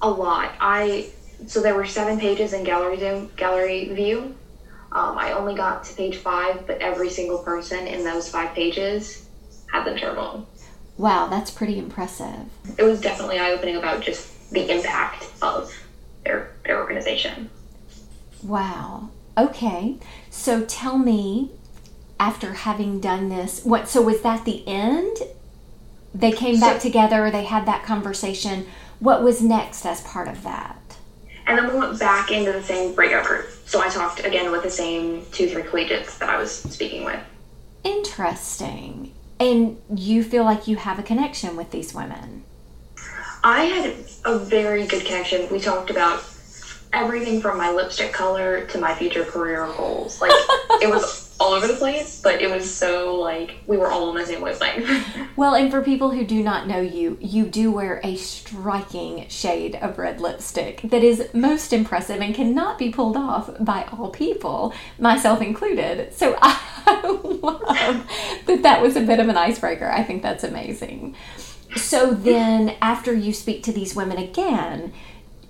A 0.03 0.09
lot. 0.09 0.53
I 0.59 1.09
so 1.47 1.61
there 1.61 1.73
were 1.73 1.85
seven 1.85 2.19
pages 2.19 2.53
in 2.53 2.63
gallery 2.63 2.99
Zoom 2.99 3.31
gallery 3.35 3.89
view. 3.93 4.35
Um, 4.91 5.17
I 5.17 5.33
only 5.33 5.55
got 5.55 5.83
to 5.85 5.95
page 5.95 6.17
five, 6.17 6.67
but 6.67 6.77
every 6.77 7.09
single 7.09 7.39
person 7.39 7.87
in 7.87 8.03
those 8.03 8.29
five 8.29 8.53
pages 8.53 9.27
had 9.67 9.83
them 9.83 9.97
turned 9.97 10.19
on. 10.19 10.45
Wow, 10.97 11.27
that's 11.27 11.49
pretty 11.49 11.79
impressive. 11.79 12.45
It 12.77 12.83
was 12.83 13.01
definitely 13.01 13.39
eye 13.39 13.51
opening 13.51 13.77
about 13.77 14.01
just 14.01 14.51
the 14.51 14.71
impact 14.71 15.25
of 15.41 15.73
their, 16.25 16.51
their 16.65 16.79
organization. 16.79 17.49
Wow. 18.43 19.09
Okay. 19.37 19.97
So 20.29 20.65
tell 20.65 20.97
me, 20.97 21.51
after 22.19 22.53
having 22.53 22.99
done 22.99 23.29
this, 23.29 23.63
what, 23.63 23.87
so 23.87 24.01
was 24.01 24.21
that 24.21 24.45
the 24.45 24.67
end? 24.67 25.17
They 26.13 26.31
came 26.31 26.59
back 26.59 26.81
together, 26.81 27.29
they 27.29 27.43
had 27.43 27.65
that 27.65 27.83
conversation. 27.83 28.67
What 28.99 29.23
was 29.23 29.41
next 29.41 29.85
as 29.85 30.01
part 30.01 30.27
of 30.27 30.43
that? 30.43 30.81
And 31.47 31.57
then 31.57 31.71
we 31.71 31.77
went 31.77 31.99
back 31.99 32.31
into 32.31 32.51
the 32.53 32.63
same 32.63 32.95
breakout 32.95 33.25
group. 33.25 33.47
So 33.65 33.81
I 33.81 33.89
talked 33.89 34.25
again 34.25 34.51
with 34.51 34.63
the 34.63 34.69
same 34.69 35.25
two, 35.31 35.49
three 35.49 35.63
collegiates 35.63 36.17
that 36.17 36.29
I 36.29 36.37
was 36.37 36.51
speaking 36.51 37.03
with. 37.03 37.19
Interesting. 37.83 39.13
And 39.39 39.79
you 39.93 40.23
feel 40.23 40.43
like 40.43 40.67
you 40.67 40.77
have 40.77 40.97
a 40.97 41.03
connection 41.03 41.55
with 41.55 41.71
these 41.71 41.93
women? 41.93 42.45
I 43.45 43.65
had 43.65 43.95
a 44.25 44.39
very 44.39 44.87
good 44.87 45.05
connection. 45.05 45.47
We 45.51 45.59
talked 45.59 45.91
about 45.91 46.25
everything 46.91 47.41
from 47.41 47.59
my 47.59 47.69
lipstick 47.69 48.11
color 48.11 48.65
to 48.65 48.79
my 48.79 48.95
future 48.95 49.23
career 49.23 49.67
goals. 49.77 50.19
Like 50.19 50.31
it 50.81 50.89
was 50.89 51.31
all 51.39 51.53
over 51.53 51.67
the 51.67 51.75
place, 51.75 52.21
but 52.23 52.41
it 52.41 52.49
was 52.49 52.73
so 52.73 53.13
like 53.17 53.57
we 53.67 53.77
were 53.77 53.91
all 53.91 54.09
on 54.09 54.15
the 54.15 54.25
same 54.25 54.41
wavelength. 54.41 54.89
well, 55.35 55.53
and 55.53 55.69
for 55.69 55.83
people 55.83 56.09
who 56.09 56.25
do 56.25 56.41
not 56.41 56.67
know 56.67 56.79
you, 56.79 57.19
you 57.21 57.45
do 57.45 57.71
wear 57.71 58.01
a 58.03 58.15
striking 58.15 59.29
shade 59.29 59.75
of 59.75 59.99
red 59.99 60.19
lipstick 60.19 60.81
that 60.81 61.03
is 61.03 61.29
most 61.31 61.71
impressive 61.71 62.21
and 62.21 62.33
cannot 62.33 62.79
be 62.79 62.89
pulled 62.89 63.15
off 63.15 63.47
by 63.59 63.83
all 63.91 64.09
people, 64.09 64.73
myself 64.97 65.39
included. 65.39 66.15
So 66.15 66.35
I 66.41 66.99
love 67.23 67.61
that 68.47 68.63
that 68.63 68.81
was 68.81 68.95
a 68.95 69.01
bit 69.01 69.19
of 69.19 69.29
an 69.29 69.37
icebreaker. 69.37 69.87
I 69.87 70.01
think 70.01 70.23
that's 70.23 70.43
amazing. 70.43 71.15
So 71.75 72.13
then, 72.13 72.75
after 72.81 73.13
you 73.13 73.33
speak 73.33 73.63
to 73.63 73.71
these 73.71 73.95
women 73.95 74.17
again, 74.17 74.93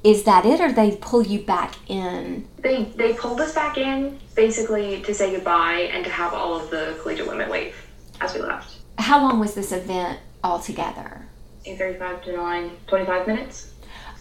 is 0.04 0.24
that 0.24 0.46
it 0.46 0.62
or 0.62 0.72
they 0.72 0.96
pull 0.96 1.24
you 1.24 1.40
back 1.40 1.76
in? 1.88 2.48
They 2.60 2.84
they 2.84 3.14
pulled 3.14 3.42
us 3.42 3.54
back 3.56 3.78
in 3.78 4.20
basically 4.36 5.02
to 5.02 5.14
say 5.14 5.32
goodbye 5.32 5.90
and 5.92 6.06
to 6.06 6.12
have 6.12 6.34
all 6.34 6.56
of 6.56 6.70
the 6.70 6.98
collegiate 7.02 7.28
women 7.28 7.50
leave 7.50 7.76
as 8.22 8.36
we 8.36 8.42
left. 8.42 8.78
How 9.00 9.22
long 9.22 9.40
was 9.40 9.56
this 9.56 9.72
event 9.72 10.20
altogether? 10.44 11.26
8.35 11.66 12.24
to 12.26 12.34
9 12.34 12.72
25 12.86 13.28
minutes. 13.28 13.74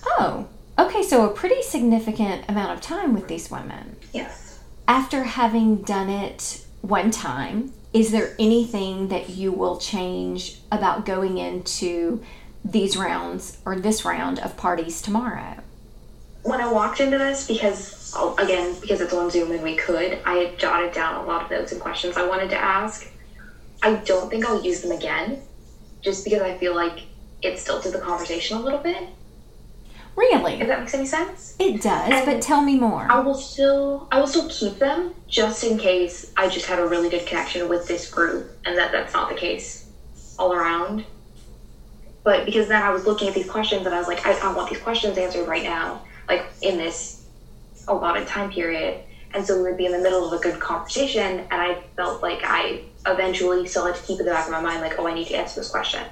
Oh 0.07 0.49
okay 0.79 1.03
so 1.03 1.29
a 1.29 1.35
pretty 1.35 1.63
significant 1.63 2.45
amount 2.49 2.73
of 2.73 2.81
time 2.81 3.13
with 3.13 3.29
these 3.29 3.51
women. 3.51 3.97
Yes. 4.13 4.61
After 4.89 5.25
having 5.25 5.83
done 5.83 6.09
it 6.09 6.65
one 6.81 7.11
time 7.11 7.73
is 7.95 8.11
there 8.11 8.35
anything 8.39 9.09
that 9.09 9.31
you 9.31 9.53
will 9.53 9.79
change 9.79 10.59
about 10.71 11.07
going 11.07 11.39
into 11.39 12.23
these 12.63 12.97
rounds 12.97 13.59
or 13.65 13.81
this 13.81 14.05
round 14.05 14.39
of 14.41 14.57
parties 14.57 15.01
tomorrow 15.01 15.63
when 16.45 16.61
I 16.61 16.71
walked 16.71 17.01
into 17.01 17.17
this, 17.19 17.47
because 17.47 18.13
oh, 18.15 18.37
again, 18.37 18.77
because 18.81 19.01
it's 19.01 19.13
on 19.13 19.31
Zoom 19.31 19.51
and 19.51 19.63
we 19.63 19.77
could, 19.77 20.19
I 20.27 20.35
had 20.35 20.59
jotted 20.59 20.93
down 20.93 21.25
a 21.25 21.27
lot 21.27 21.45
of 21.45 21.51
notes 21.51 21.73
and 21.73 21.81
questions 21.81 22.17
I 22.17 22.29
wanted 22.29 22.51
to 22.51 22.57
ask. 22.57 23.11
I 23.83 23.95
don't 23.97 24.31
think 24.31 24.47
I'll 24.47 24.63
use 24.63 24.83
them 24.83 24.93
again, 24.93 25.41
just 26.03 26.23
because 26.23 26.43
I 26.43 26.57
feel 26.59 26.75
like 26.75 27.01
it 27.43 27.59
stilted 27.59 27.93
the 27.93 27.99
conversation 27.99 28.59
a 28.59 28.61
little 28.61 28.79
bit. 28.79 29.09
Really? 30.17 30.61
If 30.61 30.69
that 30.69 30.81
makes 30.81 30.95
any 30.95 31.07
sense. 31.07 31.57
It 31.59 31.83
does, 31.83 32.11
and 32.11 32.27
but 32.27 32.41
tell 32.41 32.61
me 32.61 32.79
more. 32.79 33.07
I 33.11 33.21
will 33.21 33.35
still 33.35 34.09
I 34.13 34.21
will 34.21 34.27
still 34.27 34.49
keep 34.49 34.79
them 34.79 35.15
just 35.29 35.65
in 35.65 35.79
case 35.79 36.33
I 36.37 36.49
just 36.49 36.67
had 36.67 36.79
a 36.79 36.87
really 36.87 37.09
good 37.09 37.27
connection 37.27 37.69
with 37.69 37.89
this 37.89 38.11
group 38.11 38.51
and 38.65 38.79
that 38.79 38.93
that's 38.93 39.13
not 39.13 39.29
the 39.29 39.35
case 39.35 39.89
all 40.39 40.53
around. 40.53 41.05
But 42.23 42.47
because 42.47 42.69
then 42.69 42.83
I 42.83 42.91
was 42.91 43.07
looking 43.07 43.29
at 43.29 43.35
these 43.35 43.51
questions 43.51 43.85
and 43.85 43.95
I 43.95 43.99
was 43.99 44.09
like, 44.09 44.25
I, 44.25 44.33
I 44.39 44.55
want 44.55 44.71
these 44.71 44.81
questions 44.81 45.19
answered 45.19 45.47
right 45.47 45.65
now 45.65 46.03
like 46.29 46.47
in 46.63 46.79
this 46.79 47.27
allotted 47.89 48.27
time 48.27 48.51
period. 48.51 49.01
And 49.33 49.45
so 49.45 49.57
we 49.57 49.65
would 49.65 49.77
be 49.77 49.87
in 49.87 49.93
the 49.93 49.99
middle 49.99 50.27
of 50.27 50.33
a 50.33 50.41
good 50.41 50.61
conversation, 50.61 51.41
and 51.41 51.53
I 51.53 51.83
felt 51.97 52.23
like 52.23 52.43
I 52.45 52.83
eventually 53.05 53.67
still 53.67 53.85
had 53.85 53.97
to 53.97 54.03
keep 54.03 54.21
in 54.21 54.27
the 54.27 54.31
back 54.31 54.47
of 54.47 54.53
my 54.53 54.61
mind, 54.61 54.81
like, 54.81 54.97
oh, 54.97 55.09
I 55.09 55.15
need 55.15 55.27
to 55.27 55.35
answer 55.35 55.59
this 55.61 55.71
question. 55.71 56.05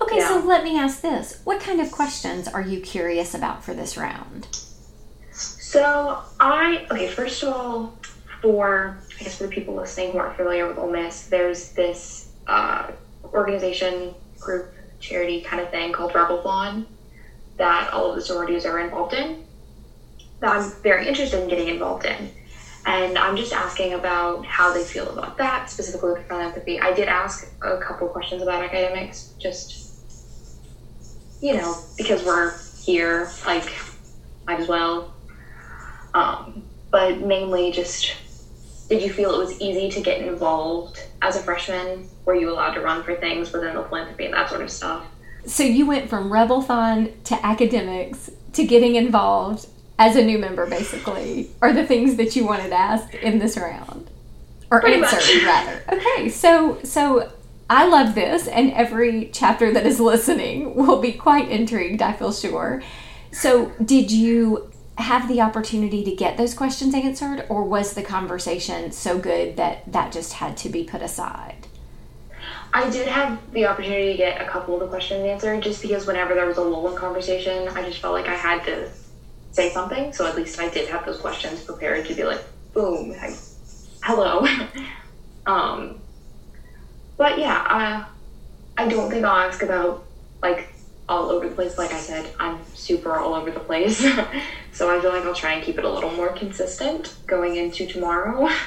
Okay, 0.00 0.18
yeah. 0.18 0.28
so 0.28 0.46
let 0.46 0.64
me 0.64 0.78
ask 0.78 1.00
this. 1.00 1.40
What 1.44 1.60
kind 1.60 1.80
of 1.80 1.90
questions 1.90 2.48
are 2.48 2.60
you 2.60 2.80
curious 2.80 3.34
about 3.34 3.64
for 3.64 3.74
this 3.74 3.96
round? 3.96 4.48
So 5.32 6.22
I, 6.40 6.86
okay, 6.90 7.08
first 7.08 7.42
of 7.42 7.52
all, 7.52 7.98
for, 8.40 8.98
I 9.20 9.24
guess 9.24 9.38
for 9.38 9.44
the 9.44 9.50
people 9.50 9.74
listening 9.74 10.12
who 10.12 10.18
aren't 10.18 10.36
familiar 10.36 10.66
with 10.66 10.78
Ole 10.78 10.90
Miss, 10.90 11.26
there's 11.26 11.72
this 11.72 12.32
uh, 12.46 12.90
organization, 13.24 14.14
group, 14.40 14.72
charity 15.00 15.40
kind 15.40 15.62
of 15.62 15.70
thing 15.70 15.92
called 15.92 16.12
Rebelthon 16.12 16.86
that 17.56 17.92
all 17.92 18.10
of 18.10 18.16
the 18.16 18.22
sororities 18.22 18.66
are 18.66 18.80
involved 18.80 19.14
in 19.14 19.44
that 20.42 20.56
I'm 20.56 20.70
very 20.82 21.06
interested 21.06 21.40
in 21.40 21.48
getting 21.48 21.68
involved 21.68 22.04
in. 22.04 22.30
And 22.84 23.16
I'm 23.16 23.36
just 23.36 23.52
asking 23.52 23.94
about 23.94 24.44
how 24.44 24.72
they 24.72 24.82
feel 24.82 25.08
about 25.08 25.38
that, 25.38 25.70
specifically 25.70 26.12
with 26.12 26.26
philanthropy. 26.26 26.80
I 26.80 26.92
did 26.92 27.08
ask 27.08 27.48
a 27.62 27.78
couple 27.78 28.08
questions 28.08 28.42
about 28.42 28.64
academics, 28.64 29.34
just, 29.38 29.94
you 31.40 31.54
know, 31.54 31.76
because 31.96 32.24
we're 32.24 32.54
here, 32.82 33.30
like, 33.46 33.72
might 34.46 34.60
as 34.60 34.68
well. 34.68 35.14
Um, 36.14 36.64
but 36.90 37.20
mainly 37.20 37.70
just, 37.70 38.14
did 38.88 39.00
you 39.00 39.12
feel 39.12 39.32
it 39.32 39.38
was 39.38 39.60
easy 39.60 39.88
to 39.90 40.00
get 40.00 40.20
involved 40.20 41.00
as 41.22 41.36
a 41.36 41.40
freshman? 41.40 42.08
Were 42.24 42.34
you 42.34 42.50
allowed 42.50 42.74
to 42.74 42.80
run 42.80 43.04
for 43.04 43.14
things 43.14 43.52
within 43.52 43.74
the 43.76 43.84
philanthropy 43.84 44.24
and 44.24 44.34
that 44.34 44.50
sort 44.50 44.62
of 44.62 44.70
stuff? 44.70 45.06
So 45.46 45.62
you 45.62 45.86
went 45.86 46.10
from 46.10 46.30
Rebelthon 46.30 47.22
to 47.24 47.46
academics 47.46 48.30
to 48.52 48.64
getting 48.64 48.96
involved 48.96 49.66
as 50.02 50.16
a 50.16 50.24
new 50.24 50.36
member, 50.36 50.66
basically, 50.66 51.48
are 51.62 51.72
the 51.72 51.86
things 51.86 52.16
that 52.16 52.34
you 52.34 52.44
wanted 52.44 52.70
to 52.70 52.74
ask 52.74 53.14
in 53.14 53.38
this 53.38 53.56
round, 53.56 54.10
or 54.68 54.80
Pretty 54.80 55.00
answer 55.00 55.14
much. 55.14 55.44
rather. 55.44 55.84
Okay, 55.92 56.28
so 56.28 56.80
so 56.82 57.30
I 57.70 57.86
love 57.86 58.16
this, 58.16 58.48
and 58.48 58.72
every 58.72 59.30
chapter 59.32 59.72
that 59.72 59.86
is 59.86 60.00
listening 60.00 60.74
will 60.74 61.00
be 61.00 61.12
quite 61.12 61.48
intrigued. 61.48 62.02
I 62.02 62.14
feel 62.14 62.32
sure. 62.32 62.82
So, 63.30 63.70
did 63.82 64.10
you 64.10 64.72
have 64.98 65.28
the 65.28 65.40
opportunity 65.40 66.02
to 66.02 66.16
get 66.16 66.36
those 66.36 66.52
questions 66.52 66.96
answered, 66.96 67.46
or 67.48 67.62
was 67.62 67.94
the 67.94 68.02
conversation 68.02 68.90
so 68.90 69.20
good 69.20 69.56
that 69.56 69.90
that 69.92 70.10
just 70.10 70.32
had 70.32 70.56
to 70.58 70.68
be 70.68 70.82
put 70.82 71.00
aside? 71.00 71.68
I 72.74 72.90
did 72.90 73.06
have 73.06 73.38
the 73.52 73.66
opportunity 73.66 74.10
to 74.10 74.16
get 74.18 74.40
a 74.40 74.46
couple 74.46 74.74
of 74.74 74.80
the 74.80 74.88
questions 74.88 75.24
answered 75.24 75.62
just 75.62 75.80
because 75.80 76.08
whenever 76.08 76.34
there 76.34 76.46
was 76.46 76.56
a 76.56 76.62
lull 76.62 76.90
in 76.90 76.96
conversation, 76.96 77.68
I 77.68 77.82
just 77.84 78.00
felt 78.00 78.14
like 78.14 78.26
I 78.26 78.34
had 78.34 78.64
to 78.64 78.90
say 79.52 79.70
something. 79.70 80.12
So 80.12 80.26
at 80.26 80.34
least 80.36 80.58
I 80.58 80.68
did 80.68 80.88
have 80.88 81.06
those 81.06 81.18
questions 81.18 81.62
prepared 81.62 82.06
to 82.06 82.14
be 82.14 82.24
like, 82.24 82.42
boom, 82.74 83.14
hi, 83.14 83.34
hello. 84.02 84.46
um, 85.46 86.00
but 87.16 87.38
yeah, 87.38 87.64
I, 87.66 88.06
I 88.76 88.88
don't 88.88 89.10
think 89.10 89.24
I'll 89.24 89.48
ask 89.48 89.62
about 89.62 90.04
like 90.42 90.72
all 91.08 91.30
over 91.30 91.48
the 91.48 91.54
place. 91.54 91.78
Like 91.78 91.92
I 91.92 92.00
said, 92.00 92.32
I'm 92.40 92.58
super 92.74 93.16
all 93.16 93.34
over 93.34 93.50
the 93.50 93.60
place. 93.60 93.98
so 94.72 94.90
I 94.90 95.00
feel 95.00 95.12
like 95.12 95.24
I'll 95.24 95.34
try 95.34 95.52
and 95.52 95.62
keep 95.62 95.78
it 95.78 95.84
a 95.84 95.90
little 95.90 96.12
more 96.12 96.30
consistent 96.30 97.14
going 97.26 97.56
into 97.56 97.86
tomorrow. 97.86 98.48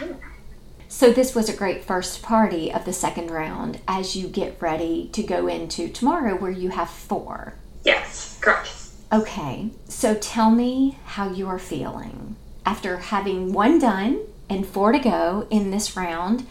So, 0.87 1.11
this 1.11 1.35
was 1.35 1.49
a 1.49 1.55
great 1.57 1.83
first 1.83 2.21
party 2.21 2.71
of 2.71 2.85
the 2.85 2.93
second 2.93 3.29
round 3.29 3.81
as 3.85 4.15
you 4.15 4.29
get 4.29 4.61
ready 4.61 5.09
to 5.13 5.23
go 5.23 5.47
into 5.47 5.89
tomorrow, 5.89 6.35
where 6.37 6.51
you 6.51 6.69
have 6.69 6.89
four. 6.89 7.55
Yes, 7.83 8.37
correct. 8.39 8.84
Okay, 9.13 9.69
so 9.87 10.15
tell 10.15 10.49
me 10.49 10.97
how 11.05 11.29
you 11.29 11.47
are 11.47 11.59
feeling 11.59 12.35
after 12.65 12.97
having 12.97 13.53
one 13.53 13.79
done 13.79 14.19
and 14.49 14.65
four 14.65 14.91
to 14.91 14.99
go 14.99 15.47
in 15.51 15.69
this 15.69 15.95
round. 15.95 16.45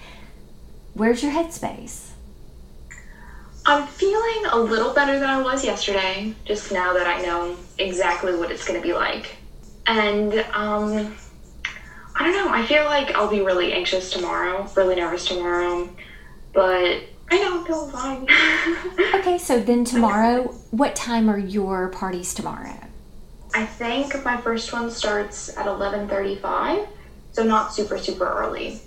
Where's 0.94 1.23
your 1.23 1.32
headspace? 1.32 2.11
I'm 3.66 3.87
feeling 3.88 4.46
a 4.52 4.56
little 4.56 4.94
better 4.94 5.18
than 5.18 5.28
I 5.28 5.42
was 5.42 5.64
yesterday, 5.64 6.34
just 6.44 6.70
now 6.70 6.92
that 6.92 7.06
I 7.06 7.23
know 7.23 7.56
exactly 7.78 8.37
what 8.37 8.52
it's 8.52 8.66
going 8.66 8.80
to 8.80 8.87
be 8.87 8.92
like. 8.92 9.37
And 9.87 10.34
um, 10.52 11.16
I 12.14 12.25
don't 12.25 12.32
know. 12.32 12.52
I 12.52 12.64
feel 12.66 12.84
like 12.84 13.16
I'll 13.16 13.30
be 13.30 13.40
really 13.40 13.73
anxious 13.73 14.11
tomorrow, 14.11 14.70
really 14.76 14.94
nervous 14.94 15.25
tomorrow, 15.25 15.88
but 16.52 17.02
I 17.31 17.38
know 17.38 17.61
I'm 17.61 17.66
feeling 17.66 17.90
fine. 17.90 18.26
okay, 19.21 19.38
so 19.38 19.61
then 19.61 19.85
tomorrow, 19.85 20.45
what 20.71 20.95
time 20.95 21.28
are 21.28 21.38
your 21.38 21.88
parties 21.88 22.35
tomorrow? 22.35 22.78
I 23.54 23.66
think 23.66 24.25
my 24.25 24.37
first 24.37 24.73
one 24.73 24.90
starts 24.90 25.57
at 25.57 25.66
11:35, 25.66 26.87
so 27.33 27.45
not 27.45 27.73
super 27.73 27.99
super 27.99 28.26
early. 28.26 28.81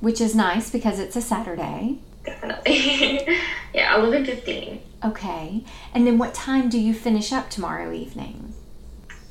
Which 0.00 0.20
is 0.20 0.34
nice 0.34 0.70
because 0.70 0.98
it's 0.98 1.16
a 1.16 1.20
Saturday. 1.20 1.98
Definitely. 2.24 3.26
yeah, 3.74 3.96
11:15. 3.98 4.80
Okay. 5.04 5.64
And 5.94 6.06
then 6.06 6.18
what 6.18 6.34
time 6.34 6.68
do 6.68 6.78
you 6.78 6.94
finish 6.94 7.32
up 7.32 7.50
tomorrow 7.50 7.92
evening? 7.92 8.54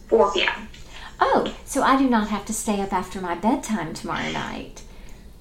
4 0.07 0.33
p.m. 0.33 0.69
Oh, 1.19 1.53
so 1.65 1.81
I 1.81 1.97
do 1.97 2.09
not 2.09 2.29
have 2.29 2.45
to 2.45 2.53
stay 2.53 2.79
up 2.79 2.93
after 2.93 3.19
my 3.19 3.35
bedtime 3.35 3.93
tomorrow 3.93 4.31
night. 4.31 4.83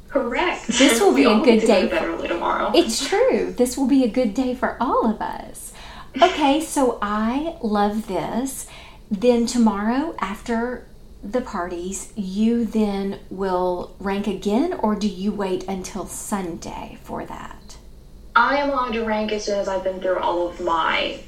Correct. 0.09 0.67
This 0.69 1.01
will 1.01 1.15
be 1.23 1.25
a 1.25 1.41
good 1.41 1.67
day. 1.67 1.89
For, 1.89 1.97
early 1.97 2.29
tomorrow. 2.29 2.73
It's 2.75 3.07
true. 3.07 3.53
This 3.57 3.77
will 3.77 3.87
be 3.87 4.05
a 4.05 4.09
good 4.09 4.35
day 4.35 4.55
for 4.55 4.77
all 4.81 5.11
of 5.11 5.21
us. 5.21 5.73
Okay, 6.21 6.61
so 6.61 6.99
I 7.03 7.57
love 7.63 8.07
this. 8.07 8.67
Then 9.11 9.47
tomorrow, 9.47 10.17
after 10.19 10.87
the 11.23 11.41
parties, 11.41 12.13
you 12.17 12.65
then 12.65 13.19
will 13.31 13.95
rank 13.99 14.27
again, 14.27 14.75
or 14.75 14.95
do 14.95 15.09
you 15.09 15.33
wait 15.33 15.65
until 15.69 16.07
Sunday 16.07 16.99
for 17.03 17.25
that? 17.27 17.77
I 18.35 18.57
am 18.59 18.71
allowed 18.71 18.93
to 18.93 19.05
rank 19.05 19.33
as 19.33 19.45
soon 19.45 19.59
as 19.59 19.69
I've 19.69 19.85
been 19.85 20.01
through 20.01 20.19
all 20.19 20.49
of 20.49 20.61
my 20.61 21.21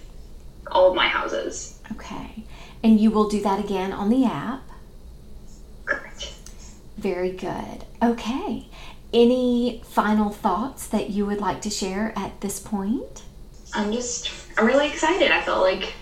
all 0.70 0.90
of 0.90 0.94
my 0.94 1.08
houses. 1.08 1.80
Okay. 1.92 2.44
And 2.82 3.00
you 3.00 3.10
will 3.10 3.28
do 3.28 3.40
that 3.42 3.58
again 3.58 3.92
on 3.92 4.10
the 4.10 4.24
app. 4.26 4.62
Correct. 5.86 6.34
Very 6.98 7.32
good. 7.32 7.84
Okay. 8.02 8.66
Any 9.12 9.82
final 9.84 10.30
thoughts 10.30 10.86
that 10.88 11.10
you 11.10 11.26
would 11.26 11.40
like 11.40 11.60
to 11.62 11.70
share 11.70 12.12
at 12.16 12.40
this 12.40 12.60
point? 12.60 13.22
I'm 13.74 13.92
just, 13.92 14.30
I'm 14.56 14.66
really 14.66 14.88
excited. 14.88 15.30
I 15.30 15.42
felt 15.42 15.62
like, 15.62 15.94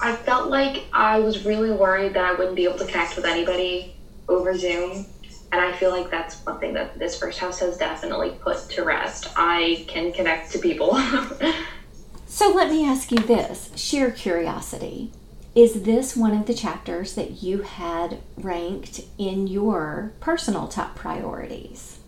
I 0.00 0.14
felt 0.14 0.50
like 0.50 0.84
I 0.92 1.18
was 1.20 1.44
really 1.44 1.70
worried 1.70 2.14
that 2.14 2.24
I 2.24 2.34
wouldn't 2.34 2.56
be 2.56 2.64
able 2.64 2.78
to 2.78 2.86
connect 2.86 3.16
with 3.16 3.24
anybody 3.24 3.96
over 4.28 4.56
Zoom. 4.56 5.06
And 5.50 5.60
I 5.60 5.72
feel 5.72 5.90
like 5.90 6.10
that's 6.10 6.44
one 6.44 6.60
thing 6.60 6.74
that 6.74 6.98
this 6.98 7.18
first 7.18 7.38
house 7.38 7.58
has 7.60 7.78
definitely 7.78 8.30
put 8.30 8.58
to 8.70 8.84
rest. 8.84 9.28
I 9.36 9.84
can 9.88 10.12
connect 10.12 10.52
to 10.52 10.58
people. 10.58 10.94
so 12.26 12.50
let 12.50 12.68
me 12.68 12.86
ask 12.86 13.10
you 13.10 13.18
this 13.18 13.70
sheer 13.74 14.10
curiosity. 14.10 15.10
Is 15.54 15.82
this 15.82 16.16
one 16.16 16.36
of 16.36 16.46
the 16.46 16.54
chapters 16.54 17.14
that 17.14 17.42
you 17.42 17.62
had 17.62 18.18
ranked 18.36 19.00
in 19.16 19.46
your 19.46 20.12
personal 20.20 20.68
top 20.68 20.94
priorities? 20.94 21.98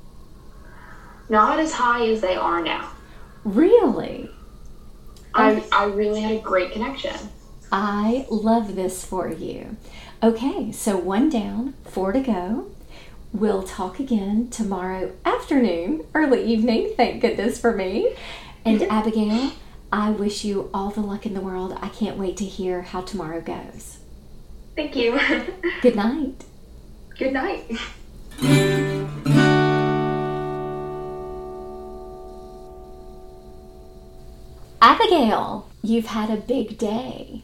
Not 1.29 1.59
as 1.59 1.73
high 1.73 2.07
as 2.07 2.21
they 2.21 2.37
are 2.37 2.63
now. 2.63 2.91
Really? 3.45 4.31
I, 5.35 5.65
I 5.73 5.85
really 5.85 6.21
had 6.21 6.33
a 6.33 6.41
great 6.41 6.73
connection. 6.73 7.15
I 7.73 8.27
love 8.31 8.75
this 8.75 9.05
for 9.05 9.29
you. 9.29 9.77
Okay, 10.23 10.73
so 10.73 10.97
one 10.97 11.31
down, 11.31 11.75
four 11.85 12.13
to 12.13 12.21
go. 12.21 12.71
We'll 13.33 13.63
talk 13.63 14.01
again 14.01 14.51
tomorrow 14.51 15.13
afternoon, 15.25 16.05
early 16.15 16.45
evening. 16.45 16.95
Thank 16.97 17.23
goodness 17.23 17.61
for 17.61 17.73
me. 17.75 18.17
And 18.65 18.83
Abigail, 18.91 19.53
I 19.93 20.11
wish 20.11 20.45
you 20.45 20.71
all 20.73 20.91
the 20.91 21.01
luck 21.01 21.27
in 21.27 21.35
the 21.35 21.41
world. 21.41 21.77
I 21.81 21.89
can't 21.89 22.17
wait 22.17 22.37
to 22.37 22.45
hear 22.45 22.83
how 22.83 23.01
tomorrow 23.01 23.41
goes. 23.41 23.99
Thank 24.77 24.95
you. 24.95 25.19
Good 25.83 25.97
night. 25.97 26.45
Good 27.19 27.33
night. 27.33 27.71
Abigail, 34.81 35.69
you've 35.83 36.07
had 36.07 36.31
a 36.31 36.37
big 36.37 36.79
day. 36.79 37.43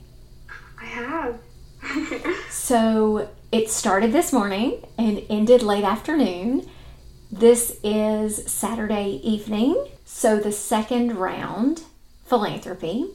I 0.80 0.84
have. 0.84 1.38
so 2.50 3.28
it 3.50 3.70
started 3.70 4.12
this 4.12 4.32
morning 4.32 4.82
and 4.96 5.22
ended 5.28 5.62
late 5.62 5.84
afternoon. 5.84 6.68
This 7.30 7.78
is 7.82 8.46
Saturday 8.50 9.20
evening, 9.22 9.88
so 10.04 10.38
the 10.38 10.52
second 10.52 11.16
round, 11.16 11.82
philanthropy. 12.26 13.06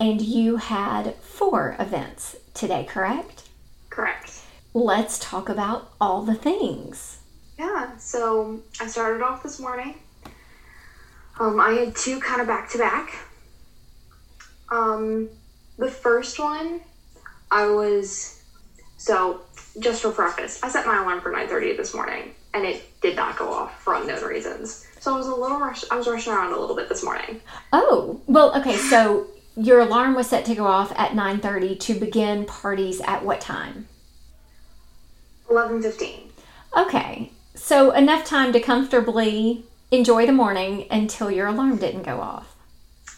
And 0.00 0.20
you 0.20 0.56
had 0.56 1.14
four 1.16 1.76
events 1.78 2.36
today, 2.54 2.84
correct? 2.88 3.48
Correct. 3.90 4.40
Let's 4.74 5.18
talk 5.18 5.48
about 5.48 5.92
all 6.00 6.22
the 6.22 6.34
things. 6.34 7.18
Yeah, 7.58 7.96
so 7.98 8.60
I 8.80 8.86
started 8.86 9.22
off 9.22 9.42
this 9.42 9.58
morning. 9.58 9.96
Um, 11.40 11.58
I 11.60 11.70
had 11.70 11.96
two 11.96 12.20
kind 12.20 12.40
of 12.40 12.46
back 12.46 12.70
to 12.70 12.78
back. 12.78 13.16
Um, 14.70 15.28
the 15.76 15.90
first 15.90 16.38
one, 16.38 16.80
I 17.50 17.66
was 17.66 18.42
so 18.96 19.40
just 19.78 20.02
for 20.02 20.10
preface, 20.10 20.62
I 20.62 20.68
set 20.68 20.86
my 20.86 21.00
alarm 21.00 21.20
for 21.20 21.30
9:30 21.30 21.76
this 21.76 21.94
morning, 21.94 22.34
and 22.52 22.64
it 22.64 22.82
did 23.00 23.16
not 23.16 23.38
go 23.38 23.52
off 23.52 23.80
for 23.82 23.94
unknown 23.94 24.24
reasons. 24.24 24.86
So 25.08 25.14
I 25.14 25.16
was 25.16 25.26
a 25.26 25.34
little 25.34 25.58
rush. 25.58 25.84
I 25.90 25.96
was 25.96 26.06
rushing 26.06 26.34
around 26.34 26.52
a 26.52 26.58
little 26.58 26.76
bit 26.76 26.90
this 26.90 27.02
morning. 27.02 27.40
Oh 27.72 28.20
well, 28.26 28.54
okay. 28.58 28.76
So 28.76 29.28
your 29.56 29.80
alarm 29.80 30.14
was 30.14 30.28
set 30.28 30.44
to 30.44 30.54
go 30.54 30.66
off 30.66 30.92
at 30.96 31.12
9:30 31.12 31.80
to 31.80 31.94
begin 31.94 32.44
parties 32.44 33.00
at 33.00 33.24
what 33.24 33.40
time? 33.40 33.88
11:15. 35.48 36.30
Okay, 36.76 37.32
so 37.54 37.92
enough 37.92 38.26
time 38.26 38.52
to 38.52 38.60
comfortably 38.60 39.64
enjoy 39.90 40.26
the 40.26 40.32
morning 40.32 40.86
until 40.90 41.30
your 41.30 41.46
alarm 41.46 41.78
didn't 41.78 42.02
go 42.02 42.20
off. 42.20 42.54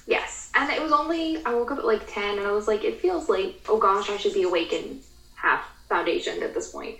Yes 0.07 0.53
and 0.55 0.71
it 0.71 0.81
was 0.81 0.93
only 0.93 1.45
I 1.45 1.55
woke 1.55 1.73
up 1.73 1.79
at 1.79 1.85
like 1.85 2.07
ten, 2.07 2.39
and 2.39 2.47
I 2.47 2.53
was 2.53 2.69
like, 2.69 2.85
it 2.85 3.01
feels 3.01 3.29
late. 3.29 3.63
Oh 3.69 3.79
gosh, 3.79 4.11
I 4.11 4.17
should 4.17 4.35
be 4.35 4.45
awake 4.45 4.73
and 4.73 5.01
half 5.35 5.65
foundation 5.89 6.41
at 6.45 6.55
this 6.55 6.71
point. 6.71 6.99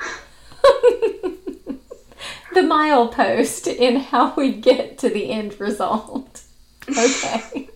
the 2.54 2.60
milepost 2.60 3.66
in 3.66 3.96
how 3.96 4.34
we 4.34 4.52
get 4.52 4.98
to 4.98 5.08
the 5.08 5.30
end 5.30 5.60
result. 5.60 6.42
Okay. 6.88 7.68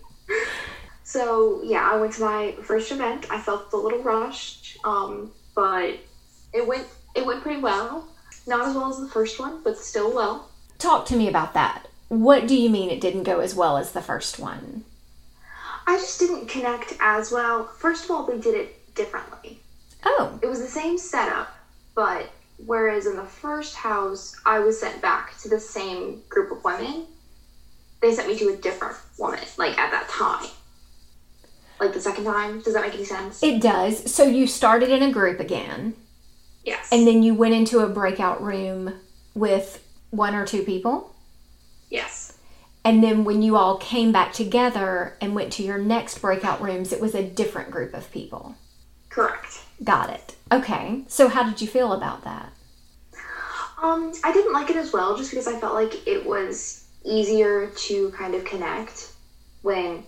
so 1.03 1.61
yeah, 1.63 1.89
I 1.91 1.97
went 1.97 2.13
to 2.13 2.21
my 2.21 2.55
first 2.63 2.91
event. 2.91 3.27
I 3.31 3.39
felt 3.39 3.71
a 3.73 3.77
little 3.77 4.03
rushed, 4.03 4.77
um, 4.83 5.31
but 5.53 5.97
it 6.53 6.67
went 6.67 6.87
it 7.15 7.25
went 7.25 7.41
pretty 7.41 7.61
well. 7.61 8.07
Not 8.47 8.67
as 8.67 8.75
well 8.75 8.89
as 8.89 8.99
the 8.99 9.07
first 9.07 9.39
one, 9.39 9.61
but 9.63 9.77
still 9.77 10.13
well. 10.13 10.49
Talk 10.77 11.05
to 11.07 11.15
me 11.15 11.27
about 11.27 11.53
that. 11.53 11.87
What 12.09 12.47
do 12.47 12.55
you 12.55 12.69
mean 12.69 12.89
it 12.89 13.01
didn't 13.01 13.23
go 13.23 13.39
as 13.39 13.55
well 13.55 13.77
as 13.77 13.91
the 13.91 14.01
first 14.01 14.37
one? 14.37 14.83
I 15.87 15.97
just 15.97 16.19
didn't 16.19 16.47
connect 16.47 16.95
as 16.99 17.31
well. 17.31 17.65
First 17.65 18.05
of 18.05 18.11
all, 18.11 18.25
they 18.25 18.39
did 18.39 18.55
it 18.55 18.95
differently. 18.95 19.59
Oh. 20.03 20.39
It 20.41 20.47
was 20.47 20.59
the 20.59 20.67
same 20.67 20.97
setup, 20.97 21.49
but 21.95 22.29
whereas 22.57 23.05
in 23.05 23.15
the 23.15 23.25
first 23.25 23.75
house, 23.75 24.35
I 24.45 24.59
was 24.59 24.79
sent 24.79 25.01
back 25.01 25.37
to 25.39 25.49
the 25.49 25.59
same 25.59 26.21
group 26.29 26.51
of 26.51 26.63
women, 26.63 27.05
they 28.01 28.13
sent 28.13 28.27
me 28.27 28.37
to 28.37 28.49
a 28.49 28.57
different 28.57 28.97
woman, 29.17 29.39
like 29.57 29.77
at 29.77 29.91
that 29.91 30.07
time. 30.09 30.49
Like 31.79 31.93
the 31.93 32.01
second 32.01 32.23
time. 32.23 32.61
Does 32.61 32.73
that 32.73 32.83
make 32.83 32.93
any 32.93 33.03
sense? 33.03 33.43
It 33.43 33.61
does. 33.61 34.11
So 34.11 34.23
you 34.23 34.47
started 34.47 34.89
in 34.89 35.03
a 35.03 35.11
group 35.11 35.39
again. 35.39 35.95
Yes. 36.63 36.87
And 36.91 37.05
then 37.05 37.21
you 37.21 37.33
went 37.33 37.53
into 37.53 37.79
a 37.79 37.89
breakout 37.89 38.41
room 38.41 38.93
with 39.33 39.83
one 40.09 40.35
or 40.35 40.45
two 40.45 40.63
people? 40.63 41.13
Yes. 41.89 42.37
And 42.83 43.03
then 43.03 43.23
when 43.23 43.41
you 43.41 43.55
all 43.57 43.77
came 43.77 44.11
back 44.11 44.31
together 44.31 45.17
and 45.19 45.35
went 45.35 45.51
to 45.53 45.63
your 45.63 45.77
next 45.77 46.19
breakout 46.19 46.61
rooms, 46.61 46.93
it 46.93 47.01
was 47.01 47.15
a 47.15 47.23
different 47.23 47.71
group 47.71 47.93
of 47.93 48.11
people. 48.11 48.55
Correct. 49.15 49.61
Got 49.81 50.09
it. 50.09 50.35
Okay. 50.51 51.03
So 51.07 51.29
how 51.29 51.43
did 51.43 51.61
you 51.61 51.67
feel 51.67 51.93
about 51.93 52.25
that? 52.25 52.51
Um, 53.81 54.11
I 54.25 54.33
didn't 54.33 54.51
like 54.51 54.69
it 54.69 54.75
as 54.75 54.91
well 54.91 55.15
just 55.15 55.31
because 55.31 55.47
I 55.47 55.57
felt 55.57 55.73
like 55.73 56.05
it 56.05 56.25
was 56.25 56.83
easier 57.05 57.67
to 57.67 58.09
kind 58.11 58.35
of 58.35 58.43
connect 58.43 59.13
when 59.61 60.03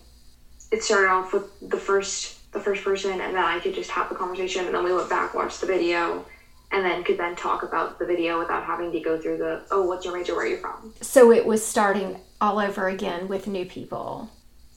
it 0.73 0.83
started 0.83 1.07
off 1.07 1.31
with 1.31 1.45
the 1.69 1.77
first 1.77 2.51
the 2.51 2.59
first 2.59 2.83
person 2.83 3.11
and 3.21 3.33
then 3.33 3.43
I 3.43 3.59
could 3.59 3.75
just 3.75 3.89
have 3.91 4.09
the 4.09 4.15
conversation 4.15 4.65
and 4.65 4.75
then 4.75 4.83
we 4.83 4.93
went 4.93 5.09
back, 5.09 5.33
watched 5.33 5.61
the 5.61 5.67
video, 5.67 6.25
and 6.71 6.83
then 6.83 7.01
could 7.05 7.17
then 7.17 7.37
talk 7.37 7.63
about 7.63 7.99
the 7.99 8.05
video 8.05 8.39
without 8.39 8.65
having 8.65 8.91
to 8.91 8.99
go 8.99 9.17
through 9.17 9.37
the 9.37 9.63
oh 9.71 9.85
what's 9.85 10.03
your 10.03 10.17
major 10.17 10.35
where 10.35 10.45
are 10.45 10.49
you 10.49 10.57
from 10.57 10.93
so 11.01 11.31
it 11.31 11.45
was 11.45 11.65
starting 11.65 12.19
all 12.41 12.59
over 12.59 12.89
again 12.89 13.29
with 13.29 13.47
new 13.47 13.65
people 13.65 14.29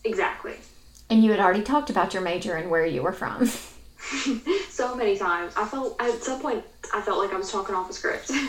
exactly 0.05 0.55
and 1.09 1.25
you 1.25 1.33
had 1.33 1.41
already 1.41 1.63
talked 1.63 1.91
about 1.91 2.15
your 2.15 2.23
major 2.23 2.55
and 2.55 2.71
where 2.71 2.87
you 2.87 3.03
were 3.03 3.13
from 3.13 3.51
so 4.71 4.95
many 4.95 5.17
times. 5.17 5.55
I 5.57 5.67
felt 5.67 5.97
at 6.01 6.23
some 6.23 6.41
point 6.41 6.65
i 6.93 7.01
felt 7.01 7.19
like 7.19 7.33
i 7.33 7.37
was 7.37 7.51
talking 7.51 7.75
off 7.75 7.91
a 7.91 7.93
script. 7.93 8.31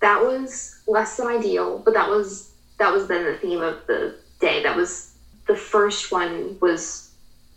That 0.00 0.20
was 0.20 0.78
less 0.86 1.16
than 1.16 1.26
ideal 1.26 1.78
but 1.78 1.94
that 1.94 2.08
was 2.08 2.52
that 2.78 2.92
was 2.92 3.08
then 3.08 3.24
the 3.24 3.38
theme 3.38 3.62
of 3.62 3.86
the 3.86 4.14
day. 4.40 4.62
That 4.62 4.76
was 4.76 5.14
the 5.46 5.56
first 5.56 6.12
one 6.12 6.58
was 6.60 7.10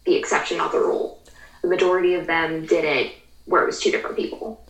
the 0.05 0.15
exception 0.15 0.57
not 0.57 0.71
the 0.71 0.79
rule. 0.79 1.21
The 1.61 1.67
majority 1.67 2.13
of 2.13 2.27
them 2.27 2.65
did 2.65 2.85
it 2.85 3.13
where 3.45 3.63
it 3.63 3.65
was 3.65 3.79
two 3.79 3.91
different 3.91 4.15
people. 4.15 4.63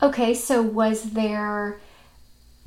Okay, 0.00 0.34
so 0.34 0.62
was 0.62 1.10
there 1.10 1.80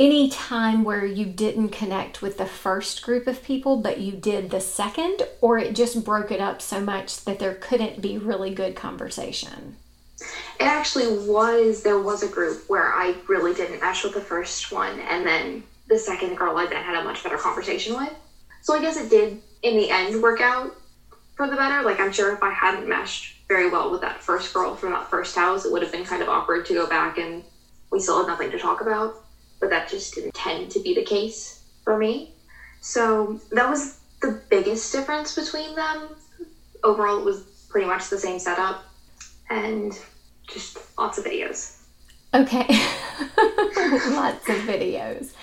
any 0.02 0.28
time 0.30 0.84
where 0.84 1.06
you 1.06 1.26
didn't 1.26 1.70
connect 1.70 2.24
with 2.24 2.40
the 2.40 2.46
first 2.48 3.04
group 3.04 3.28
of 3.28 3.44
people, 3.44 3.78
but 3.78 4.00
you 4.00 4.12
did 4.12 4.50
the 4.50 4.60
second, 4.60 5.22
or 5.42 5.60
it 5.60 5.76
just 5.76 6.04
broke 6.04 6.32
it 6.32 6.42
up 6.42 6.60
so 6.60 6.82
much 6.82 7.24
that 7.26 7.38
there 7.38 7.54
couldn't 7.54 8.02
be 8.02 8.18
really 8.18 8.52
good 8.52 8.76
conversation? 8.76 9.78
It 10.60 10.64
actually 10.64 11.28
was, 11.28 11.84
there 11.84 12.00
was 12.00 12.24
a 12.24 12.28
group 12.28 12.68
where 12.68 12.92
I 12.92 13.16
really 13.28 13.54
didn't 13.54 13.80
mesh 13.80 14.04
with 14.04 14.16
the 14.16 14.22
first 14.22 14.72
one, 14.72 15.00
and 15.02 15.24
then 15.24 15.64
the 15.88 16.00
second 16.00 16.36
girl 16.36 16.58
I 16.58 16.66
then 16.66 16.84
had 16.84 17.00
a 17.00 17.04
much 17.04 17.24
better 17.24 17.38
conversation 17.38 17.96
with. 17.96 18.14
So 18.64 18.74
I 18.74 18.82
guess 18.82 18.98
it 18.98 19.12
did, 19.12 19.40
in 19.62 19.78
the 19.78 19.92
end, 19.92 20.20
work 20.20 20.42
out 20.42 20.76
for 21.36 21.48
the 21.48 21.56
better. 21.56 21.84
Like, 21.84 22.00
I'm 22.00 22.12
sure 22.12 22.34
if 22.34 22.42
I 22.42 22.52
hadn't 22.52 22.90
meshed 22.90 23.36
very 23.48 23.70
well 23.70 23.92
with 23.92 24.02
that 24.02 24.24
first 24.24 24.52
girl 24.52 24.76
from 24.76 24.94
that 24.94 25.12
first 25.12 25.36
house. 25.36 25.64
It 25.64 25.72
would 25.72 25.84
have 25.84 25.92
been 25.92 26.06
kind 26.06 26.24
of 26.24 26.30
awkward 26.30 26.66
to 26.68 26.74
go 26.74 26.88
back 26.88 27.20
and 27.20 27.44
we 27.92 28.00
still 28.00 28.20
had 28.20 28.28
nothing 28.28 28.50
to 28.50 28.58
talk 28.58 28.82
about. 28.82 29.16
But 29.62 29.70
that 29.70 29.90
just 29.90 30.16
didn't 30.16 30.34
tend 30.34 30.72
to 30.72 30.82
be 30.82 30.94
the 30.94 31.04
case 31.04 31.64
for 31.84 31.98
me. 31.98 32.34
So 32.82 33.40
that 33.52 33.70
was 33.70 34.00
the 34.22 34.42
biggest 34.50 34.92
difference 34.92 35.36
between 35.36 35.76
them. 35.76 36.10
Overall, 36.84 37.20
it 37.20 37.26
was 37.26 37.44
pretty 37.70 37.88
much 37.88 38.10
the 38.10 38.18
same 38.18 38.40
setup 38.40 38.84
and 39.50 39.98
just 40.48 40.78
lots 40.98 41.18
of 41.18 41.26
videos. 41.26 41.78
Okay, 42.34 42.66
lots 44.10 44.48
of 44.50 44.56
videos. 44.66 45.34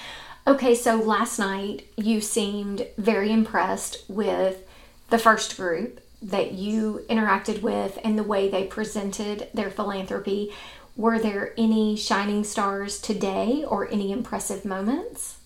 Okay, 0.47 0.75
so 0.75 0.97
last 0.97 1.39
night 1.39 1.87
you 1.97 2.21
seemed 2.21 2.87
very 2.97 3.31
impressed 3.31 4.05
with 4.09 4.65
the 5.11 5.19
first 5.19 5.57
group 5.57 6.01
that 6.23 6.53
you 6.53 7.05
interacted 7.09 7.63
with 7.63 7.99
and 8.03 8.19
the 8.19 8.23
way 8.23 8.49
they 8.49 8.65
presented 8.65 9.49
their 9.55 9.71
philanthropy. 9.71 10.53
Were 10.99 11.21
there 11.21 11.55
any 11.57 11.95
shining 11.95 12.43
stars 12.43 13.01
today 13.01 13.63
or 13.65 13.89
any 13.89 14.11
impressive 14.11 14.65
moments? 14.65 15.39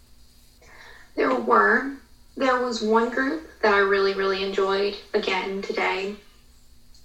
There 1.15 1.35
were. 1.35 1.99
There 2.39 2.63
was 2.63 2.81
one 2.81 3.11
group 3.11 3.47
that 3.61 3.75
I 3.75 3.81
really, 3.81 4.15
really 4.15 4.43
enjoyed 4.43 4.97
again 5.13 5.61
today. 5.61 6.17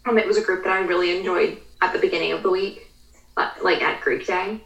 Um, 0.05 0.17
it 0.17 0.25
was 0.25 0.37
a 0.37 0.41
group 0.41 0.63
that 0.63 0.71
I 0.71 0.79
really 0.79 1.17
enjoyed 1.17 1.57
at 1.81 1.91
the 1.91 1.99
beginning 1.99 2.31
of 2.31 2.41
the 2.41 2.49
week, 2.49 2.89
like 3.35 3.81
at 3.81 3.99
Greek 3.99 4.25
Day. 4.25 4.61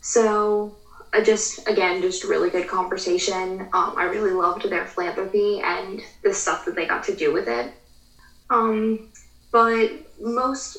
So 0.00 0.74
just 1.24 1.68
again, 1.68 2.02
just 2.02 2.24
really 2.24 2.50
good 2.50 2.66
conversation. 2.66 3.60
Um, 3.72 3.94
I 3.96 4.08
really 4.10 4.32
loved 4.32 4.68
their 4.68 4.86
philanthropy 4.86 5.60
and 5.60 6.02
the 6.24 6.34
stuff 6.34 6.64
that 6.64 6.74
they 6.74 6.86
got 6.86 7.04
to 7.04 7.14
do 7.14 7.32
with 7.32 7.46
it. 7.46 7.72
Um, 8.50 9.12
but 9.52 9.88
most 10.20 10.78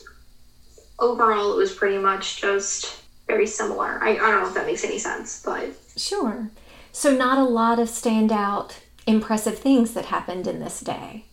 overall, 0.99 1.53
it 1.53 1.57
was 1.57 1.73
pretty 1.73 1.97
much 1.97 2.41
just 2.41 3.01
very 3.27 3.47
similar. 3.47 3.99
I, 4.01 4.12
I 4.12 4.15
don't 4.15 4.41
know 4.41 4.47
if 4.47 4.53
that 4.53 4.65
makes 4.65 4.83
any 4.83 4.99
sense, 4.99 5.41
but 5.43 5.69
sure. 5.95 6.49
So 6.91 7.15
not 7.15 7.38
a 7.38 7.43
lot 7.43 7.79
of 7.79 7.88
standout 7.89 8.73
impressive 9.05 9.57
things 9.57 9.93
that 9.93 10.05
happened 10.05 10.47
in 10.47 10.60
this 10.60 10.81
day. 10.81 11.25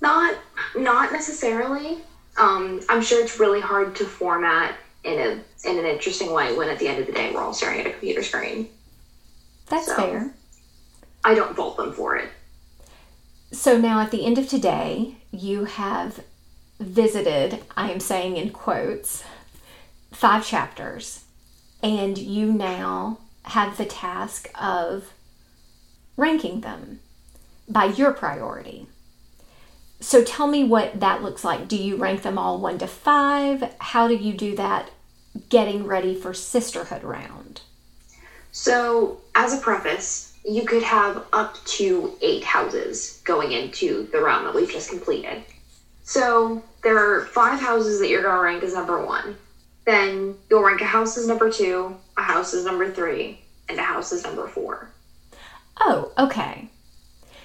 Not 0.00 0.36
not 0.76 1.12
necessarily. 1.12 1.98
Um, 2.36 2.80
I'm 2.88 3.02
sure 3.02 3.22
it's 3.22 3.38
really 3.38 3.60
hard 3.60 3.94
to 3.96 4.04
format 4.04 4.76
in 5.04 5.18
a 5.18 5.68
in 5.68 5.78
an 5.78 5.86
interesting 5.86 6.32
way 6.32 6.56
when 6.56 6.68
at 6.68 6.78
the 6.78 6.88
end 6.88 7.00
of 7.00 7.06
the 7.06 7.12
day 7.12 7.32
we're 7.32 7.40
all 7.40 7.54
staring 7.54 7.80
at 7.80 7.86
a 7.86 7.90
computer 7.90 8.22
screen. 8.22 8.68
That's 9.68 9.86
so, 9.86 9.96
fair. 9.96 10.34
I 11.24 11.34
don't 11.34 11.56
fault 11.56 11.76
them 11.76 11.92
for 11.92 12.16
it. 12.16 12.28
So 13.52 13.78
now 13.78 14.00
at 14.00 14.10
the 14.10 14.26
end 14.26 14.36
of 14.36 14.48
today, 14.48 15.16
you 15.30 15.64
have 15.64 16.20
visited, 16.78 17.62
I 17.76 17.90
am 17.90 18.00
saying 18.00 18.36
in 18.36 18.50
quotes, 18.50 19.24
five 20.12 20.46
chapters, 20.46 21.24
and 21.82 22.16
you 22.18 22.52
now 22.52 23.18
have 23.44 23.76
the 23.76 23.84
task 23.84 24.50
of 24.60 25.12
ranking 26.16 26.60
them 26.60 27.00
by 27.68 27.86
your 27.86 28.12
priority. 28.12 28.86
So 30.00 30.22
tell 30.22 30.46
me 30.46 30.64
what 30.64 31.00
that 31.00 31.22
looks 31.22 31.44
like. 31.44 31.68
Do 31.68 31.76
you 31.76 31.96
rank 31.96 32.22
them 32.22 32.38
all 32.38 32.58
one 32.58 32.78
to 32.78 32.86
five? 32.86 33.74
How 33.78 34.08
do 34.08 34.14
you 34.14 34.34
do 34.34 34.54
that 34.56 34.90
getting 35.48 35.86
ready 35.86 36.14
for 36.14 36.34
Sisterhood 36.34 37.02
round? 37.02 37.62
So, 38.52 39.20
as 39.34 39.52
a 39.52 39.60
preface, 39.60 40.32
you 40.44 40.64
could 40.64 40.82
have 40.82 41.24
up 41.32 41.56
to 41.64 42.16
eight 42.20 42.44
houses 42.44 43.20
going 43.24 43.50
into 43.50 44.08
the 44.12 44.20
round 44.20 44.46
that 44.46 44.54
we've 44.54 44.70
just 44.70 44.90
completed. 44.90 45.42
So, 46.04 46.62
there 46.82 46.98
are 46.98 47.24
five 47.26 47.60
houses 47.60 47.98
that 48.00 48.08
you're 48.08 48.22
going 48.22 48.36
to 48.36 48.42
rank 48.42 48.62
as 48.62 48.74
number 48.74 49.04
one. 49.04 49.36
Then 49.86 50.36
you'll 50.48 50.62
rank 50.62 50.80
a 50.80 50.86
house 50.86 51.16
as 51.16 51.26
number 51.26 51.50
two, 51.50 51.96
a 52.16 52.22
house 52.22 52.54
as 52.54 52.64
number 52.64 52.90
three, 52.90 53.40
and 53.68 53.78
a 53.78 53.82
house 53.82 54.12
as 54.12 54.22
number 54.22 54.46
four. 54.46 54.90
Oh, 55.80 56.12
okay. 56.18 56.68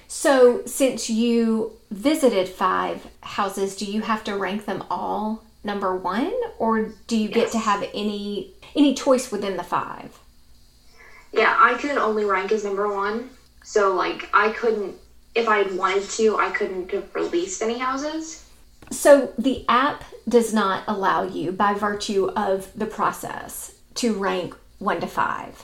So, 0.08 0.66
since 0.66 1.10
you 1.10 1.78
visited 1.92 2.50
five 2.50 3.08
houses, 3.22 3.76
do 3.76 3.86
you 3.86 4.02
have 4.02 4.24
to 4.26 4.36
rank 4.36 4.66
them 4.66 4.84
all 4.90 5.44
number 5.64 5.96
one, 5.96 6.34
or 6.58 6.94
do 7.08 7.16
you 7.16 7.30
get 7.30 7.52
to 7.52 7.60
have 7.60 7.88
any 7.94 8.54
any 8.76 8.94
choice 8.94 9.32
within 9.32 9.58
the 9.58 9.64
five? 9.64 10.20
Yeah, 11.32 11.56
I 11.58 11.76
could 11.76 11.98
only 11.98 12.26
rank 12.26 12.52
as 12.52 12.64
number 12.64 12.94
one. 12.94 13.30
So, 13.64 13.94
like, 13.94 14.30
I 14.34 14.50
couldn't, 14.50 14.96
if 15.36 15.48
I 15.48 15.58
had 15.60 15.78
wanted 15.78 16.10
to, 16.10 16.38
I 16.38 16.50
couldn't 16.52 16.92
have 16.92 17.14
released 17.14 17.62
any 17.62 17.78
houses. 17.78 18.46
So, 18.92 19.34
the 19.38 19.66
app 19.70 20.04
does 20.28 20.54
not 20.54 20.84
allow 20.88 21.24
you, 21.24 21.52
by 21.52 21.74
virtue 21.74 22.30
of 22.36 22.72
the 22.76 22.86
process, 22.86 23.76
to 23.96 24.14
rank 24.14 24.56
one 24.80 25.00
to 25.02 25.08
five. 25.08 25.64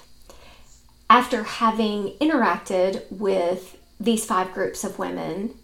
After 1.09 1.43
having 1.43 2.13
interacted 2.21 3.03
with 3.11 3.77
these 3.99 4.25
five 4.25 4.53
groups 4.53 4.83
of 4.83 4.99
women 4.99 5.55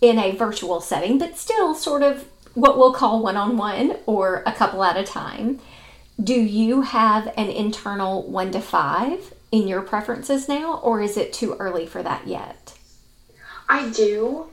in 0.00 0.18
a 0.18 0.34
virtual 0.34 0.80
setting, 0.80 1.18
but 1.18 1.38
still 1.38 1.74
sort 1.74 2.02
of 2.02 2.26
what 2.54 2.76
we'll 2.76 2.92
call 2.92 3.22
one 3.22 3.36
on 3.36 3.56
one 3.56 3.96
or 4.06 4.42
a 4.46 4.52
couple 4.52 4.82
at 4.84 4.96
a 4.96 5.04
time. 5.04 5.60
Do 6.22 6.34
you 6.34 6.82
have 6.82 7.32
an 7.36 7.48
internal 7.48 8.22
one 8.22 8.50
to 8.52 8.60
five 8.60 9.32
in 9.50 9.68
your 9.68 9.82
preferences 9.82 10.48
now, 10.48 10.78
or 10.78 11.00
is 11.00 11.16
it 11.16 11.32
too 11.32 11.54
early 11.54 11.86
for 11.86 12.02
that 12.02 12.26
yet? 12.26 12.74
I 13.68 13.88
do. 13.90 14.46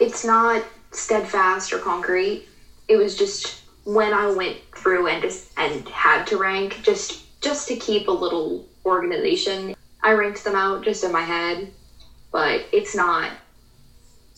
It's 0.00 0.24
not 0.24 0.64
steadfast 0.94 1.72
or 1.72 1.78
concrete. 1.78 2.48
It 2.88 2.96
was 2.96 3.16
just 3.16 3.62
when 3.84 4.12
I 4.12 4.30
went 4.30 4.58
through 4.74 5.08
and 5.08 5.22
just, 5.22 5.50
and 5.56 5.86
had 5.88 6.26
to 6.28 6.36
rank 6.36 6.80
just 6.82 7.22
just 7.40 7.68
to 7.68 7.76
keep 7.76 8.08
a 8.08 8.12
little 8.12 8.66
organization. 8.86 9.74
I 10.02 10.12
ranked 10.12 10.44
them 10.44 10.54
out 10.54 10.84
just 10.84 11.04
in 11.04 11.12
my 11.12 11.20
head 11.20 11.70
but 12.34 12.66
it's 12.72 12.96
not. 12.96 13.30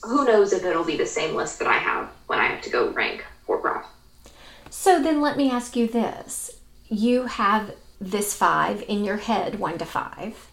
Who 0.02 0.26
knows 0.26 0.52
if 0.52 0.66
it'll 0.66 0.84
be 0.84 0.98
the 0.98 1.06
same 1.06 1.34
list 1.34 1.58
that 1.60 1.66
I 1.66 1.78
have 1.78 2.10
when 2.26 2.38
I 2.38 2.44
have 2.44 2.60
to 2.64 2.70
go 2.70 2.90
rank 2.90 3.24
for 3.46 3.56
pref. 3.56 3.86
So 4.68 5.02
then 5.02 5.22
let 5.22 5.38
me 5.38 5.50
ask 5.50 5.74
you 5.76 5.86
this. 5.86 6.60
You 6.90 7.24
have 7.24 7.74
this 7.98 8.34
five 8.34 8.84
in 8.86 9.02
your 9.02 9.16
head, 9.16 9.58
one 9.58 9.78
to 9.78 9.86
five. 9.86 10.50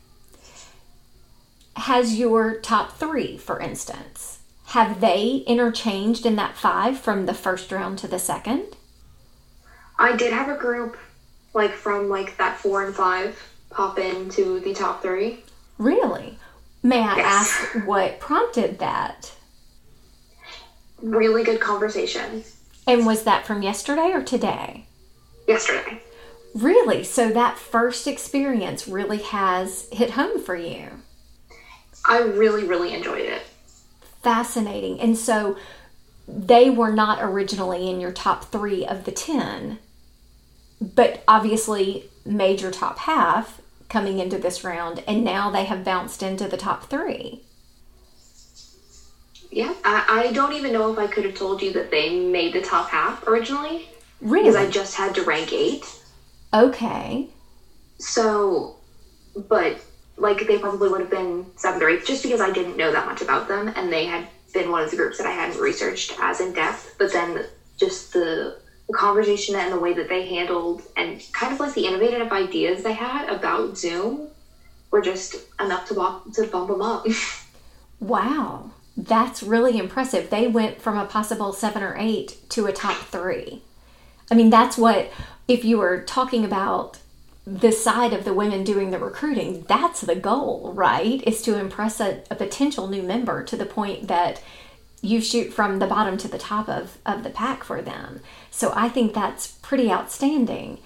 Has 1.76 2.18
your 2.18 2.62
top 2.62 2.98
three, 2.98 3.38
for 3.38 3.60
instance, 3.60 4.33
have 4.67 5.02
they 5.02 5.43
interchanged 5.47 6.26
in 6.26 6.36
that 6.38 6.58
five 6.58 6.99
from 6.99 7.26
the 7.26 7.34
first 7.34 7.71
round 7.71 7.97
to 7.99 8.08
the 8.08 8.19
second? 8.19 8.76
I 9.99 10.15
did 10.15 10.34
have 10.34 10.49
a 10.49 10.58
group 10.58 10.97
like 11.54 11.71
from 11.71 12.10
like 12.10 12.38
that 12.38 12.58
four 12.58 12.86
and 12.86 12.95
five 12.95 13.39
pop 13.69 13.99
into 13.99 14.60
the 14.62 14.73
top 14.73 15.02
three. 15.02 15.43
Really? 15.78 16.38
May 16.82 16.99
I 16.99 17.17
yes. 17.17 17.26
ask 17.26 17.88
what 17.88 18.19
prompted 18.19 18.80
that? 18.80 19.32
Really 21.02 21.43
good 21.43 21.60
conversation. 21.60 22.43
And 22.88 23.06
was 23.06 23.23
that 23.23 23.45
from 23.45 23.62
yesterday 23.62 24.12
or 24.13 24.21
today? 24.21 24.86
Yesterday. 25.47 26.02
Really? 26.54 27.04
So 27.04 27.30
that 27.30 27.58
first 27.58 28.08
experience 28.08 28.88
really 28.88 29.19
has 29.19 29.88
hit 29.91 30.12
home 30.12 30.39
for 30.39 30.56
you? 30.56 30.89
I 32.06 32.19
really, 32.19 32.65
really 32.65 32.93
enjoyed 32.93 33.21
it. 33.21 33.41
Fascinating. 34.23 34.99
And 34.99 35.17
so 35.17 35.57
they 36.27 36.69
were 36.69 36.91
not 36.91 37.19
originally 37.21 37.89
in 37.89 37.99
your 37.99 38.12
top 38.12 38.45
three 38.45 38.86
of 38.86 39.03
the 39.03 39.12
10, 39.12 39.79
but 40.79 41.23
obviously 41.27 42.05
made 42.25 42.62
your 42.62 42.71
top 42.71 42.99
half 42.99 43.62
coming 43.89 44.19
into 44.19 44.38
this 44.38 44.63
round, 44.63 45.03
and 45.07 45.23
now 45.23 45.51
they 45.51 45.65
have 45.65 45.83
bounced 45.83 46.23
into 46.23 46.47
the 46.47 46.57
top 46.57 46.89
three. 46.89 47.43
Yeah, 49.51 49.73
I, 49.86 50.29
I 50.29 50.31
don't 50.33 50.53
even 50.53 50.73
know 50.73 50.91
if 50.91 50.97
I 50.97 51.05
could 51.05 51.25
have 51.25 51.36
told 51.36 51.62
you 51.62 51.71
that 51.73 51.91
they 51.91 52.17
made 52.17 52.53
the 52.53 52.62
top 52.62 52.89
half 52.89 53.27
originally. 53.27 53.88
Really? 54.19 54.49
Because 54.49 54.55
I 54.55 54.69
just 54.69 54.95
had 54.95 55.13
to 55.15 55.23
rank 55.23 55.53
eight. 55.53 55.86
Okay. 56.53 57.27
So, 57.99 58.77
but 59.47 59.79
like 60.17 60.47
they 60.47 60.60
probably 60.60 60.89
would 60.89 61.02
have 61.02 61.10
been 61.10 61.45
seventh 61.56 61.82
or 61.84 61.89
eighth 61.89 62.06
just 62.06 62.23
because 62.23 62.41
I 62.41 62.52
didn't 62.52 62.78
know 62.78 62.91
that 62.91 63.06
much 63.06 63.21
about 63.21 63.47
them 63.47 63.71
and 63.76 63.91
they 63.91 64.06
had 64.06 64.28
been 64.54 64.71
one 64.71 64.84
of 64.84 64.91
the 64.91 64.97
groups 64.97 65.17
that 65.17 65.28
I 65.28 65.32
hadn't 65.32 65.60
researched 65.60 66.13
as 66.19 66.39
in 66.39 66.54
depth. 66.54 66.95
But 66.97 67.12
then 67.12 67.45
just 67.78 68.13
the 68.13 68.58
the 68.88 68.93
conversation 68.93 69.56
and 69.56 69.71
the 69.71 69.80
way 69.80 69.93
that 69.93 70.10
they 70.10 70.28
handled 70.28 70.84
and 70.97 71.23
kind 71.32 71.54
of 71.54 71.60
like 71.60 71.73
the 71.73 71.86
innovative 71.86 72.32
ideas 72.32 72.84
they 72.84 72.93
had 72.93 73.30
about 73.30 73.78
Zoom 73.78 74.28
were 74.91 75.02
just 75.02 75.36
enough 75.60 75.88
to 75.88 75.93
walk 75.93 76.32
to 76.34 76.47
bump 76.47 76.69
them 76.69 76.82
up. 76.82 77.06
wow, 77.99 78.71
that's 78.97 79.41
really 79.41 79.78
impressive. 79.78 80.30
They 80.30 80.47
went 80.47 80.82
from 80.82 80.97
a 80.97 81.06
possible 81.06 81.54
seven 81.54 81.82
or 81.82 81.95
eight 81.97 82.38
to 82.49 82.65
a 82.65 82.73
top 82.73 82.97
three. 82.97 83.62
I 84.30 84.36
mean, 84.36 84.49
that's 84.49 84.78
what 84.78 85.12
if 85.47 85.63
you 85.63 85.78
were 85.78 86.02
talking 86.02 86.43
about 86.43 86.99
the 87.45 87.71
side 87.71 88.13
of 88.13 88.23
the 88.23 88.34
women 88.34 88.63
doing 88.63 88.91
the 88.91 88.99
recruiting, 88.99 89.65
that's 89.67 90.01
the 90.01 90.15
goal, 90.15 90.71
right? 90.73 91.21
Is 91.27 91.41
to 91.43 91.60
impress 91.60 91.99
a, 91.99 92.23
a 92.32 92.36
potential 92.36 92.88
new 92.88 93.03
member 93.03 93.43
to 93.43 93.58
the 93.58 93.65
point 93.65 94.08
that 94.08 94.41
you 95.01 95.19
shoot 95.19 95.51
from 95.51 95.79
the 95.79 95.88
bottom 95.88 96.17
to 96.17 96.29
the 96.29 96.38
top 96.38 96.69
of, 96.69 96.97
of 97.06 97.23
the 97.23 97.29
pack 97.29 97.63
for 97.65 97.82
them. 97.82 98.21
So 98.49 98.71
I 98.73 98.88
think 98.88 99.13
that's 99.13 99.47
pretty 99.47 99.91
outstanding. 99.91 100.79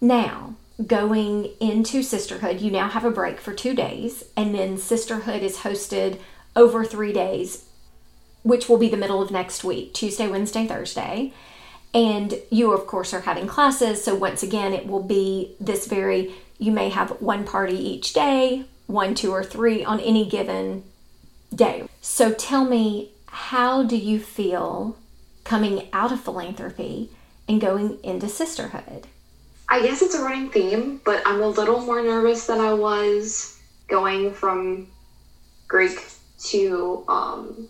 Now, 0.00 0.54
going 0.86 1.50
into 1.58 2.02
Sisterhood, 2.02 2.60
you 2.60 2.70
now 2.70 2.88
have 2.88 3.04
a 3.04 3.10
break 3.10 3.40
for 3.40 3.52
two 3.52 3.74
days, 3.74 4.24
and 4.36 4.54
then 4.54 4.78
Sisterhood 4.78 5.42
is 5.42 5.58
hosted 5.58 6.20
over 6.54 6.84
three 6.84 7.12
days, 7.12 7.64
which 8.44 8.68
will 8.68 8.78
be 8.78 8.88
the 8.88 8.96
middle 8.96 9.20
of 9.20 9.32
next 9.32 9.64
week 9.64 9.92
Tuesday, 9.94 10.28
Wednesday, 10.28 10.66
Thursday. 10.66 11.32
And 11.96 12.34
you, 12.50 12.72
of 12.72 12.86
course, 12.86 13.14
are 13.14 13.22
having 13.22 13.46
classes. 13.46 14.04
So, 14.04 14.14
once 14.14 14.42
again, 14.42 14.74
it 14.74 14.86
will 14.86 15.02
be 15.02 15.56
this 15.58 15.86
very, 15.86 16.34
you 16.58 16.70
may 16.70 16.90
have 16.90 17.22
one 17.22 17.44
party 17.44 17.74
each 17.74 18.12
day, 18.12 18.66
one, 18.86 19.14
two, 19.14 19.30
or 19.30 19.42
three 19.42 19.82
on 19.82 19.98
any 20.00 20.28
given 20.28 20.84
day. 21.54 21.88
So, 22.02 22.34
tell 22.34 22.66
me 22.66 23.12
how 23.28 23.82
do 23.82 23.96
you 23.96 24.20
feel 24.20 24.98
coming 25.44 25.88
out 25.94 26.12
of 26.12 26.20
philanthropy 26.20 27.08
and 27.48 27.62
going 27.62 27.98
into 28.04 28.28
sisterhood? 28.28 29.06
I 29.66 29.80
guess 29.80 30.02
it's 30.02 30.14
a 30.14 30.22
running 30.22 30.50
theme, 30.50 31.00
but 31.02 31.22
I'm 31.24 31.40
a 31.40 31.48
little 31.48 31.80
more 31.80 32.02
nervous 32.02 32.46
than 32.46 32.60
I 32.60 32.74
was 32.74 33.58
going 33.88 34.34
from 34.34 34.88
Greek 35.66 36.04
to 36.50 37.04
um, 37.08 37.68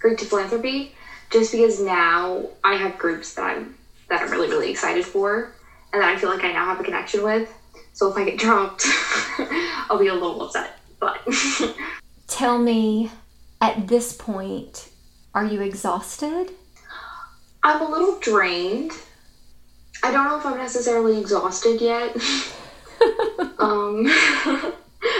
Greek 0.00 0.18
to 0.18 0.24
philanthropy, 0.24 0.92
just 1.34 1.50
because 1.50 1.80
now 1.80 2.48
I 2.62 2.76
have 2.76 2.96
groups 2.96 3.34
that 3.34 3.42
I'm 3.42 3.74
that 4.08 4.22
I'm 4.22 4.30
really 4.30 4.48
really 4.48 4.70
excited 4.70 5.04
for, 5.04 5.52
and 5.92 6.00
that 6.00 6.14
I 6.14 6.16
feel 6.16 6.30
like 6.30 6.44
I 6.44 6.52
now 6.52 6.64
have 6.66 6.80
a 6.80 6.84
connection 6.84 7.24
with. 7.24 7.52
So 7.92 8.08
if 8.10 8.16
I 8.16 8.24
get 8.24 8.38
dropped, 8.38 8.84
I'll 9.90 9.98
be 9.98 10.06
a 10.06 10.14
little 10.14 10.42
upset. 10.42 10.78
But 11.00 11.18
tell 12.28 12.58
me, 12.58 13.10
at 13.60 13.88
this 13.88 14.12
point, 14.12 14.90
are 15.34 15.44
you 15.44 15.60
exhausted? 15.60 16.52
I'm 17.64 17.82
a 17.82 17.90
little 17.90 18.18
drained. 18.20 18.92
I 20.04 20.12
don't 20.12 20.24
know 20.26 20.38
if 20.38 20.46
I'm 20.46 20.56
necessarily 20.56 21.18
exhausted 21.18 21.80
yet. 21.80 22.14
um, 23.58 24.06
I 24.06 24.72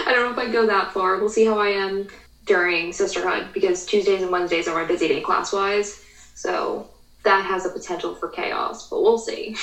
don't 0.07 0.23
know 0.23 0.31
if 0.31 0.37
I 0.37 0.49
go 0.49 0.65
that 0.67 0.93
far. 0.93 1.17
We'll 1.17 1.29
see 1.29 1.45
how 1.45 1.59
I 1.59 1.69
am 1.69 2.07
during 2.45 2.93
sisterhood 2.93 3.47
because 3.53 3.85
Tuesdays 3.85 4.21
and 4.21 4.31
Wednesdays 4.31 4.67
are 4.67 4.79
my 4.79 4.87
busy 4.87 5.09
day 5.09 5.21
class 5.21 5.51
wise. 5.51 6.04
So 6.35 6.89
that 7.23 7.45
has 7.45 7.65
a 7.65 7.69
potential 7.69 8.13
for 8.13 8.27
chaos, 8.27 8.87
but 8.89 9.01
we'll 9.01 9.17
see. 9.17 9.55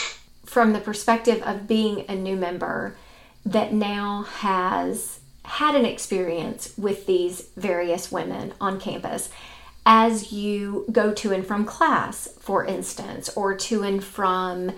From 0.44 0.72
the 0.72 0.80
perspective 0.80 1.40
of 1.42 1.68
being 1.68 2.04
a 2.08 2.16
new 2.16 2.34
member 2.34 2.96
that 3.46 3.72
now 3.72 4.22
has 4.22 5.20
had 5.44 5.74
an 5.74 5.84
experience 5.84 6.74
with 6.76 7.06
these 7.06 7.48
various 7.56 8.10
women 8.10 8.54
on 8.60 8.80
campus, 8.80 9.30
as 9.84 10.32
you 10.32 10.86
go 10.90 11.12
to 11.12 11.32
and 11.32 11.46
from 11.46 11.64
class, 11.64 12.28
for 12.40 12.64
instance, 12.64 13.28
or 13.36 13.54
to 13.54 13.82
and 13.82 14.02
from 14.02 14.72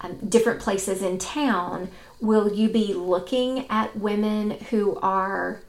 um, 0.00 0.16
different 0.28 0.60
places 0.60 1.02
in 1.02 1.18
town, 1.18 1.90
will 2.20 2.52
you 2.52 2.68
be 2.68 2.94
looking 2.94 3.66
at 3.68 3.96
women 3.96 4.52
who 4.70 4.96
are 5.02 5.60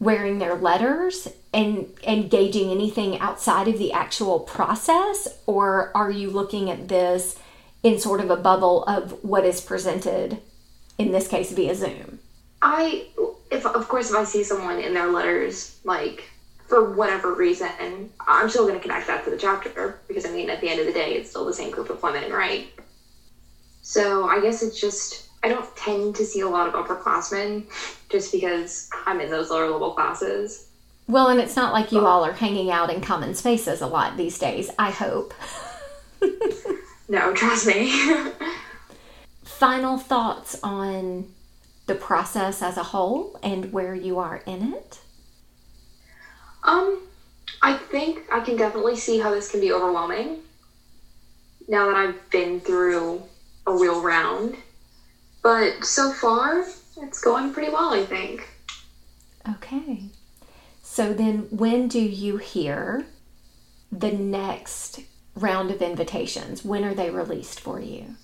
wearing 0.00 0.38
their 0.38 0.54
letters 0.54 1.28
and 1.52 1.86
engaging 2.04 2.70
anything 2.70 3.18
outside 3.20 3.68
of 3.68 3.78
the 3.78 3.92
actual 3.92 4.40
process? 4.40 5.28
Or 5.46 5.92
are 5.94 6.10
you 6.10 6.30
looking 6.30 6.70
at 6.70 6.88
this 6.88 7.38
in 7.82 7.98
sort 7.98 8.20
of 8.20 8.30
a 8.30 8.36
bubble 8.36 8.84
of 8.84 9.22
what 9.22 9.44
is 9.44 9.60
presented 9.60 10.38
in 10.98 11.12
this 11.12 11.28
case 11.28 11.52
via 11.52 11.74
zoom? 11.74 12.18
I 12.62 13.06
if 13.50 13.64
of 13.66 13.88
course 13.88 14.10
if 14.10 14.16
i 14.16 14.24
see 14.24 14.44
someone 14.44 14.78
in 14.78 14.94
their 14.94 15.10
letters 15.10 15.80
like 15.82 16.30
for 16.68 16.92
whatever 16.92 17.34
reason 17.34 18.10
i'm 18.28 18.48
still 18.48 18.64
going 18.66 18.78
to 18.78 18.80
connect 18.80 19.06
that 19.06 19.24
to 19.24 19.30
the 19.30 19.38
chapter. 19.38 19.98
Because 20.08 20.26
i 20.26 20.30
mean 20.30 20.50
at 20.50 20.60
the 20.60 20.68
end 20.68 20.80
of 20.80 20.86
the 20.86 20.92
day 20.92 21.14
it's 21.14 21.30
still 21.30 21.46
the 21.46 21.54
same 21.54 21.70
group 21.70 21.90
of 21.90 22.02
women 22.02 22.30
right? 22.30 22.68
So 23.82 24.28
i 24.28 24.40
guess 24.40 24.62
it's 24.62 24.80
just 24.80 25.29
I 25.42 25.48
don't 25.48 25.74
tend 25.76 26.16
to 26.16 26.24
see 26.24 26.40
a 26.40 26.48
lot 26.48 26.68
of 26.68 26.74
upperclassmen 26.74 27.64
just 28.08 28.32
because 28.32 28.90
I'm 29.06 29.20
in 29.20 29.30
those 29.30 29.50
lower 29.50 29.70
level 29.70 29.92
classes. 29.92 30.68
Well, 31.08 31.28
and 31.28 31.40
it's 31.40 31.56
not 31.56 31.72
like 31.72 31.92
you 31.92 32.06
all 32.06 32.24
are 32.24 32.32
hanging 32.32 32.70
out 32.70 32.92
in 32.92 33.00
common 33.00 33.34
spaces 33.34 33.80
a 33.80 33.86
lot 33.86 34.16
these 34.16 34.38
days, 34.38 34.70
I 34.78 34.90
hope. 34.90 35.34
no, 37.08 37.34
trust 37.34 37.66
me. 37.66 37.92
Final 39.42 39.98
thoughts 39.98 40.58
on 40.62 41.26
the 41.90 41.96
process 41.96 42.62
as 42.62 42.76
a 42.76 42.84
whole 42.84 43.36
and 43.42 43.72
where 43.72 43.96
you 43.96 44.20
are 44.20 44.42
in 44.46 44.72
it? 44.74 45.00
Um, 46.62 47.02
I 47.60 47.74
think 47.74 48.22
I 48.30 48.38
can 48.40 48.56
definitely 48.56 48.94
see 48.94 49.18
how 49.18 49.32
this 49.32 49.50
can 49.50 49.60
be 49.60 49.72
overwhelming 49.72 50.38
now 51.66 51.86
that 51.86 51.96
I've 51.96 52.30
been 52.30 52.60
through 52.60 53.22
a 53.66 53.72
real 53.72 54.00
round 54.02 54.56
but 55.42 55.84
so 55.84 56.12
far, 56.12 56.64
it's 57.02 57.20
going 57.20 57.52
pretty 57.52 57.72
well, 57.72 57.92
I 57.94 58.04
think. 58.04 58.48
Okay. 59.48 60.04
So 60.82 61.12
then, 61.12 61.46
when 61.50 61.88
do 61.88 62.00
you 62.00 62.36
hear 62.36 63.06
the 63.90 64.12
next 64.12 65.00
round 65.34 65.70
of 65.70 65.80
invitations? 65.80 66.64
When 66.64 66.84
are 66.84 66.94
they 66.94 67.10
released 67.10 67.60
for 67.60 67.80
you? 67.80 68.16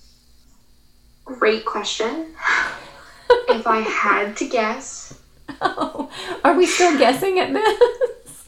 Great 1.25 1.65
question. 1.65 2.35
if 3.49 3.65
I 3.67 3.79
had 3.79 4.37
to 4.37 4.47
guess. 4.47 5.19
Oh, 5.61 6.11
are 6.43 6.55
we 6.55 6.65
still 6.65 6.97
guessing 6.97 7.39
at 7.39 7.53
this? 7.53 8.45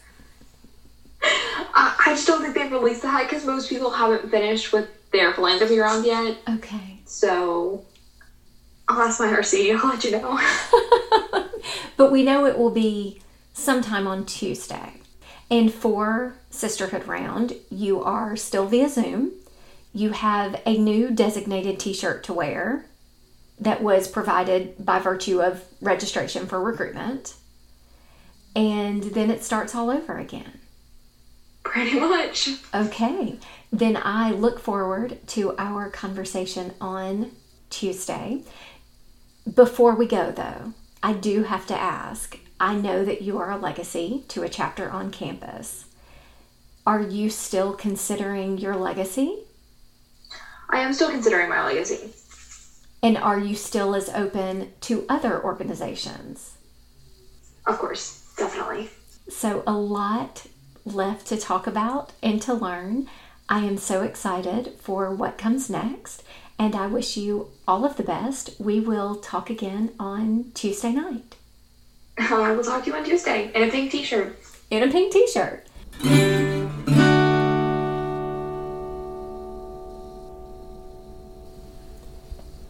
I, 1.21 1.95
I 2.05 2.09
just 2.09 2.27
don't 2.27 2.41
think 2.41 2.55
they've 2.55 2.71
released 2.71 3.01
that 3.03 3.27
because 3.27 3.45
most 3.45 3.69
people 3.69 3.89
haven't 3.89 4.29
finished 4.29 4.71
with 4.73 4.89
their 5.11 5.33
philanthropy 5.33 5.79
round 5.79 6.05
yet. 6.05 6.37
Okay. 6.47 6.99
So 7.05 7.85
I'll 8.89 9.03
ask 9.03 9.19
my 9.19 9.27
RC. 9.27 9.77
I'll 9.77 9.87
let 9.87 10.03
you 10.03 10.11
know. 10.11 10.39
but 11.97 12.11
we 12.11 12.23
know 12.23 12.47
it 12.47 12.57
will 12.57 12.71
be 12.71 13.21
sometime 13.53 14.07
on 14.07 14.25
Tuesday. 14.25 14.93
And 15.51 15.71
for 15.71 16.35
Sisterhood 16.49 17.07
Round, 17.07 17.53
you 17.69 18.03
are 18.03 18.35
still 18.35 18.65
via 18.65 18.89
Zoom. 18.89 19.31
You 19.93 20.11
have 20.11 20.61
a 20.65 20.77
new 20.77 21.11
designated 21.11 21.79
t 21.79 21.93
shirt 21.93 22.23
to 22.25 22.33
wear 22.33 22.85
that 23.59 23.83
was 23.83 24.07
provided 24.07 24.83
by 24.83 24.99
virtue 24.99 25.41
of 25.41 25.63
registration 25.81 26.47
for 26.47 26.59
recruitment. 26.59 27.35
And 28.55 29.03
then 29.03 29.29
it 29.29 29.43
starts 29.43 29.75
all 29.75 29.91
over 29.91 30.17
again. 30.17 30.59
Pretty 31.63 31.99
much. 31.99 32.49
Okay. 32.73 33.37
Then 33.71 33.97
I 33.97 34.31
look 34.31 34.59
forward 34.59 35.19
to 35.27 35.55
our 35.57 35.89
conversation 35.89 36.73
on 36.81 37.31
Tuesday. 37.69 38.43
Before 39.55 39.95
we 39.95 40.05
go, 40.05 40.31
though, 40.31 40.73
I 41.01 41.13
do 41.13 41.43
have 41.43 41.65
to 41.67 41.79
ask 41.79 42.37
I 42.59 42.75
know 42.75 43.05
that 43.05 43.21
you 43.21 43.37
are 43.37 43.51
a 43.51 43.57
legacy 43.57 44.25
to 44.27 44.43
a 44.43 44.49
chapter 44.49 44.89
on 44.89 45.11
campus. 45.11 45.85
Are 46.85 47.01
you 47.01 47.29
still 47.29 47.73
considering 47.73 48.57
your 48.57 48.75
legacy? 48.75 49.43
I 50.69 50.81
am 50.81 50.93
still 50.93 51.09
considering 51.09 51.49
my 51.49 51.65
legacy. 51.65 52.11
And 53.01 53.17
are 53.17 53.39
you 53.39 53.55
still 53.55 53.95
as 53.95 54.09
open 54.09 54.73
to 54.81 55.05
other 55.07 55.41
organizations? 55.41 56.57
Of 57.65 57.79
course, 57.79 58.33
definitely. 58.37 58.89
So, 59.29 59.63
a 59.65 59.73
lot 59.73 60.47
left 60.83 61.27
to 61.27 61.37
talk 61.37 61.65
about 61.65 62.11
and 62.21 62.41
to 62.41 62.53
learn. 62.53 63.07
I 63.47 63.59
am 63.59 63.77
so 63.77 64.03
excited 64.03 64.73
for 64.79 65.11
what 65.11 65.37
comes 65.37 65.69
next 65.69 66.23
and 66.59 66.75
I 66.75 66.87
wish 66.87 67.15
you 67.15 67.49
all 67.65 67.85
of 67.85 67.95
the 67.95 68.03
best. 68.03 68.51
We 68.59 68.81
will 68.81 69.15
talk 69.15 69.49
again 69.49 69.93
on 69.97 70.51
Tuesday 70.53 70.91
night. 70.91 71.35
Uh, 72.19 72.41
I 72.41 72.51
will 72.51 72.65
talk 72.65 72.83
to 72.83 72.89
you 72.89 72.97
on 72.97 73.05
Tuesday 73.05 73.49
in 73.55 73.69
a 73.69 73.71
pink 73.71 73.91
t 73.91 74.03
shirt. 74.03 74.37
In 74.69 74.83
a 74.83 74.91
pink 74.91 75.13
t 75.13 75.25
shirt. 75.25 75.65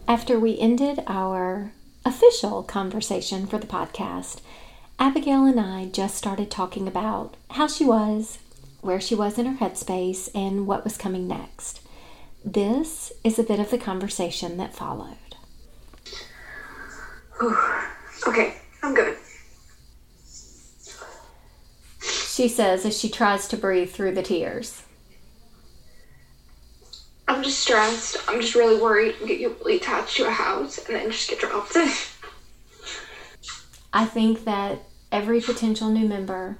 After 0.06 0.38
we 0.38 0.56
ended 0.56 1.02
our 1.08 1.72
official 2.04 2.62
conversation 2.62 3.48
for 3.48 3.58
the 3.58 3.66
podcast, 3.66 4.40
Abigail 5.00 5.44
and 5.44 5.58
I 5.58 5.86
just 5.86 6.14
started 6.14 6.48
talking 6.48 6.86
about 6.86 7.36
how 7.50 7.66
she 7.66 7.84
was, 7.84 8.38
where 8.82 9.00
she 9.00 9.16
was 9.16 9.36
in 9.36 9.46
her 9.46 9.66
headspace, 9.66 10.28
and 10.32 10.64
what 10.68 10.84
was 10.84 10.96
coming 10.96 11.26
next. 11.26 11.80
This 12.44 13.12
is 13.22 13.38
a 13.38 13.42
bit 13.42 13.60
of 13.60 13.70
the 13.70 13.78
conversation 13.78 14.56
that 14.56 14.74
followed. 14.74 15.16
okay, 18.26 18.54
I'm 18.82 18.94
good. 18.94 19.16
She 22.00 22.48
says 22.48 22.86
as 22.86 22.98
she 22.98 23.10
tries 23.10 23.46
to 23.48 23.58
breathe 23.58 23.90
through 23.90 24.14
the 24.14 24.22
tears. 24.22 24.82
I'm 27.28 27.42
just 27.42 27.58
stressed. 27.58 28.16
I'm 28.26 28.40
just 28.40 28.54
really 28.54 28.80
worried 28.80 29.16
get 29.26 29.38
you 29.38 29.54
really 29.60 29.76
attached 29.76 30.16
to 30.16 30.26
a 30.26 30.30
house 30.30 30.78
and 30.78 30.96
then 30.96 31.10
just 31.10 31.28
get 31.28 31.40
dropped. 31.40 31.76
I 33.92 34.06
think 34.06 34.44
that 34.44 34.78
every 35.12 35.42
potential 35.42 35.90
new 35.90 36.08
member 36.08 36.56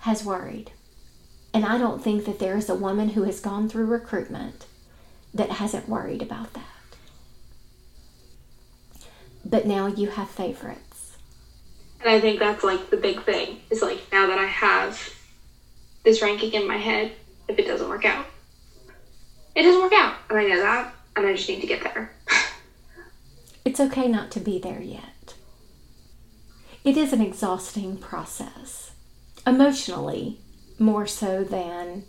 has 0.00 0.24
worried. 0.24 0.72
And 1.52 1.64
I 1.64 1.78
don't 1.78 2.02
think 2.02 2.24
that 2.24 2.40
there 2.40 2.56
is 2.56 2.68
a 2.68 2.74
woman 2.74 3.10
who 3.10 3.22
has 3.22 3.38
gone 3.38 3.68
through 3.68 3.86
recruitment 3.86 4.66
that 5.34 5.50
hasn't 5.50 5.88
worried 5.88 6.22
about 6.22 6.52
that. 6.54 6.62
But 9.44 9.66
now 9.66 9.88
you 9.88 10.08
have 10.08 10.30
favorites. 10.30 11.16
And 12.00 12.08
I 12.08 12.20
think 12.20 12.38
that's 12.38 12.64
like 12.64 12.90
the 12.90 12.96
big 12.96 13.22
thing 13.24 13.60
is 13.70 13.82
like 13.82 14.00
now 14.12 14.26
that 14.26 14.38
I 14.38 14.46
have 14.46 14.98
this 16.04 16.22
ranking 16.22 16.52
in 16.52 16.68
my 16.68 16.76
head, 16.76 17.12
if 17.48 17.58
it 17.58 17.66
doesn't 17.66 17.88
work 17.88 18.04
out, 18.04 18.26
it 19.54 19.62
doesn't 19.62 19.82
work 19.82 19.92
out. 19.92 20.16
And 20.30 20.38
I 20.38 20.44
know 20.44 20.60
that, 20.60 20.94
and 21.16 21.26
I 21.26 21.34
just 21.34 21.48
need 21.48 21.60
to 21.60 21.66
get 21.66 21.82
there. 21.82 22.12
it's 23.64 23.80
okay 23.80 24.08
not 24.08 24.30
to 24.32 24.40
be 24.40 24.58
there 24.58 24.82
yet. 24.82 25.34
It 26.84 26.96
is 26.96 27.12
an 27.12 27.22
exhausting 27.22 27.96
process, 27.96 28.92
emotionally, 29.46 30.38
more 30.78 31.06
so 31.06 31.42
than 31.42 32.04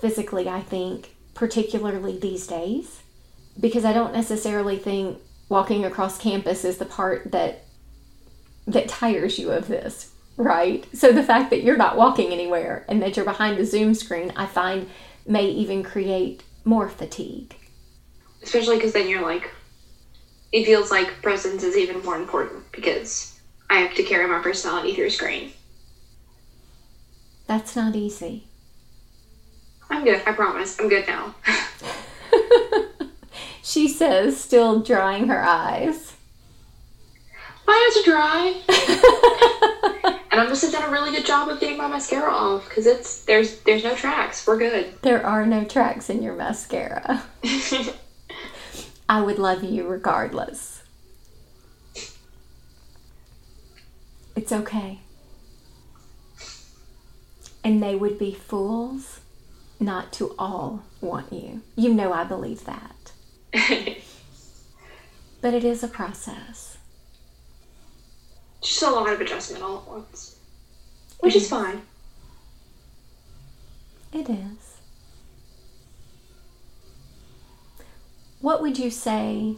physically, 0.00 0.48
I 0.48 0.60
think 0.60 1.13
particularly 1.34 2.18
these 2.18 2.46
days, 2.46 3.02
because 3.60 3.84
I 3.84 3.92
don't 3.92 4.12
necessarily 4.12 4.78
think 4.78 5.18
walking 5.48 5.84
across 5.84 6.18
campus 6.18 6.64
is 6.64 6.78
the 6.78 6.84
part 6.84 7.32
that 7.32 7.64
that 8.66 8.88
tires 8.88 9.38
you 9.38 9.50
of 9.50 9.68
this, 9.68 10.12
right? 10.38 10.86
So 10.96 11.12
the 11.12 11.22
fact 11.22 11.50
that 11.50 11.62
you're 11.62 11.76
not 11.76 11.98
walking 11.98 12.32
anywhere 12.32 12.84
and 12.88 13.02
that 13.02 13.14
you're 13.14 13.26
behind 13.26 13.58
the 13.58 13.66
Zoom 13.66 13.94
screen, 13.94 14.32
I 14.36 14.46
find 14.46 14.88
may 15.26 15.46
even 15.46 15.82
create 15.82 16.42
more 16.64 16.88
fatigue. 16.88 17.54
Especially 18.42 18.76
because 18.76 18.94
then 18.94 19.08
you're 19.08 19.22
like 19.22 19.50
it 20.52 20.64
feels 20.64 20.90
like 20.90 21.20
presence 21.20 21.64
is 21.64 21.76
even 21.76 22.02
more 22.04 22.16
important 22.16 22.70
because 22.70 23.38
I 23.68 23.80
have 23.80 23.94
to 23.94 24.04
carry 24.04 24.28
my 24.28 24.38
personality 24.38 24.94
through 24.94 25.10
screen. 25.10 25.52
That's 27.46 27.74
not 27.74 27.96
easy. 27.96 28.46
I'm 29.90 30.04
good. 30.04 30.22
I 30.26 30.32
promise. 30.32 30.78
I'm 30.80 30.88
good 30.88 31.06
now. 31.06 31.34
she 33.62 33.88
says, 33.88 34.40
still 34.40 34.80
drying 34.80 35.28
her 35.28 35.42
eyes. 35.42 36.14
My 37.66 37.90
eyes 37.90 38.02
are 38.02 38.04
dry. 38.04 38.60
and 40.30 40.40
I 40.40 40.46
must 40.48 40.62
have 40.62 40.72
done 40.72 40.88
a 40.88 40.92
really 40.92 41.12
good 41.12 41.24
job 41.24 41.48
of 41.48 41.60
getting 41.60 41.78
my 41.78 41.88
mascara 41.88 42.30
off 42.30 42.68
because 42.68 42.86
it's 42.86 43.24
there's 43.24 43.60
there's 43.60 43.84
no 43.84 43.94
tracks. 43.94 44.46
We're 44.46 44.58
good. 44.58 45.00
There 45.02 45.24
are 45.24 45.46
no 45.46 45.64
tracks 45.64 46.10
in 46.10 46.22
your 46.22 46.34
mascara. 46.34 47.22
I 49.08 49.22
would 49.22 49.38
love 49.38 49.62
you 49.62 49.86
regardless. 49.86 50.82
It's 54.36 54.52
okay. 54.52 55.00
And 57.62 57.82
they 57.82 57.94
would 57.94 58.18
be 58.18 58.34
fools 58.34 59.20
not 59.84 60.12
to 60.14 60.34
all 60.38 60.82
want 61.00 61.32
you. 61.32 61.62
You 61.76 61.92
know 61.92 62.12
I 62.12 62.24
believe 62.24 62.64
that. 62.64 63.12
but 65.40 65.54
it 65.54 65.64
is 65.64 65.82
a 65.82 65.88
process. 65.88 66.78
Just 68.62 68.82
a 68.82 68.90
lot 68.90 69.12
of 69.12 69.20
adjustment 69.20 69.62
all 69.62 69.78
at 69.78 69.88
once. 69.88 70.38
Which 71.20 71.36
is 71.36 71.48
fine. 71.48 71.82
It 74.12 74.28
is. 74.30 74.78
What 78.40 78.60
would 78.62 78.78
you 78.78 78.90
say, 78.90 79.56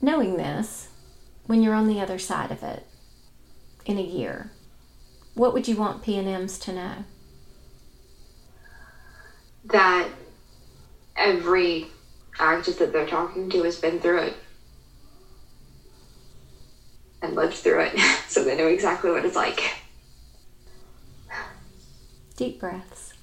knowing 0.00 0.36
this, 0.36 0.88
when 1.46 1.62
you're 1.62 1.74
on 1.74 1.86
the 1.86 2.00
other 2.00 2.18
side 2.18 2.50
of 2.50 2.62
it 2.62 2.86
in 3.84 3.98
a 3.98 4.02
year? 4.02 4.50
What 5.34 5.52
would 5.52 5.68
you 5.68 5.76
want 5.76 6.02
PNMs 6.02 6.60
to 6.62 6.72
know? 6.72 7.04
that 9.66 10.08
every 11.16 11.86
actress 12.38 12.76
that 12.76 12.92
they're 12.92 13.06
talking 13.06 13.48
to 13.50 13.62
has 13.62 13.78
been 13.78 14.00
through 14.00 14.18
it 14.18 14.34
and 17.22 17.34
lived 17.34 17.54
through 17.54 17.80
it, 17.80 17.98
so 18.28 18.44
they 18.44 18.56
know 18.56 18.66
exactly 18.66 19.10
what 19.10 19.24
it's 19.24 19.36
like. 19.36 19.60
Deep 22.36 22.60
breaths. 22.60 23.14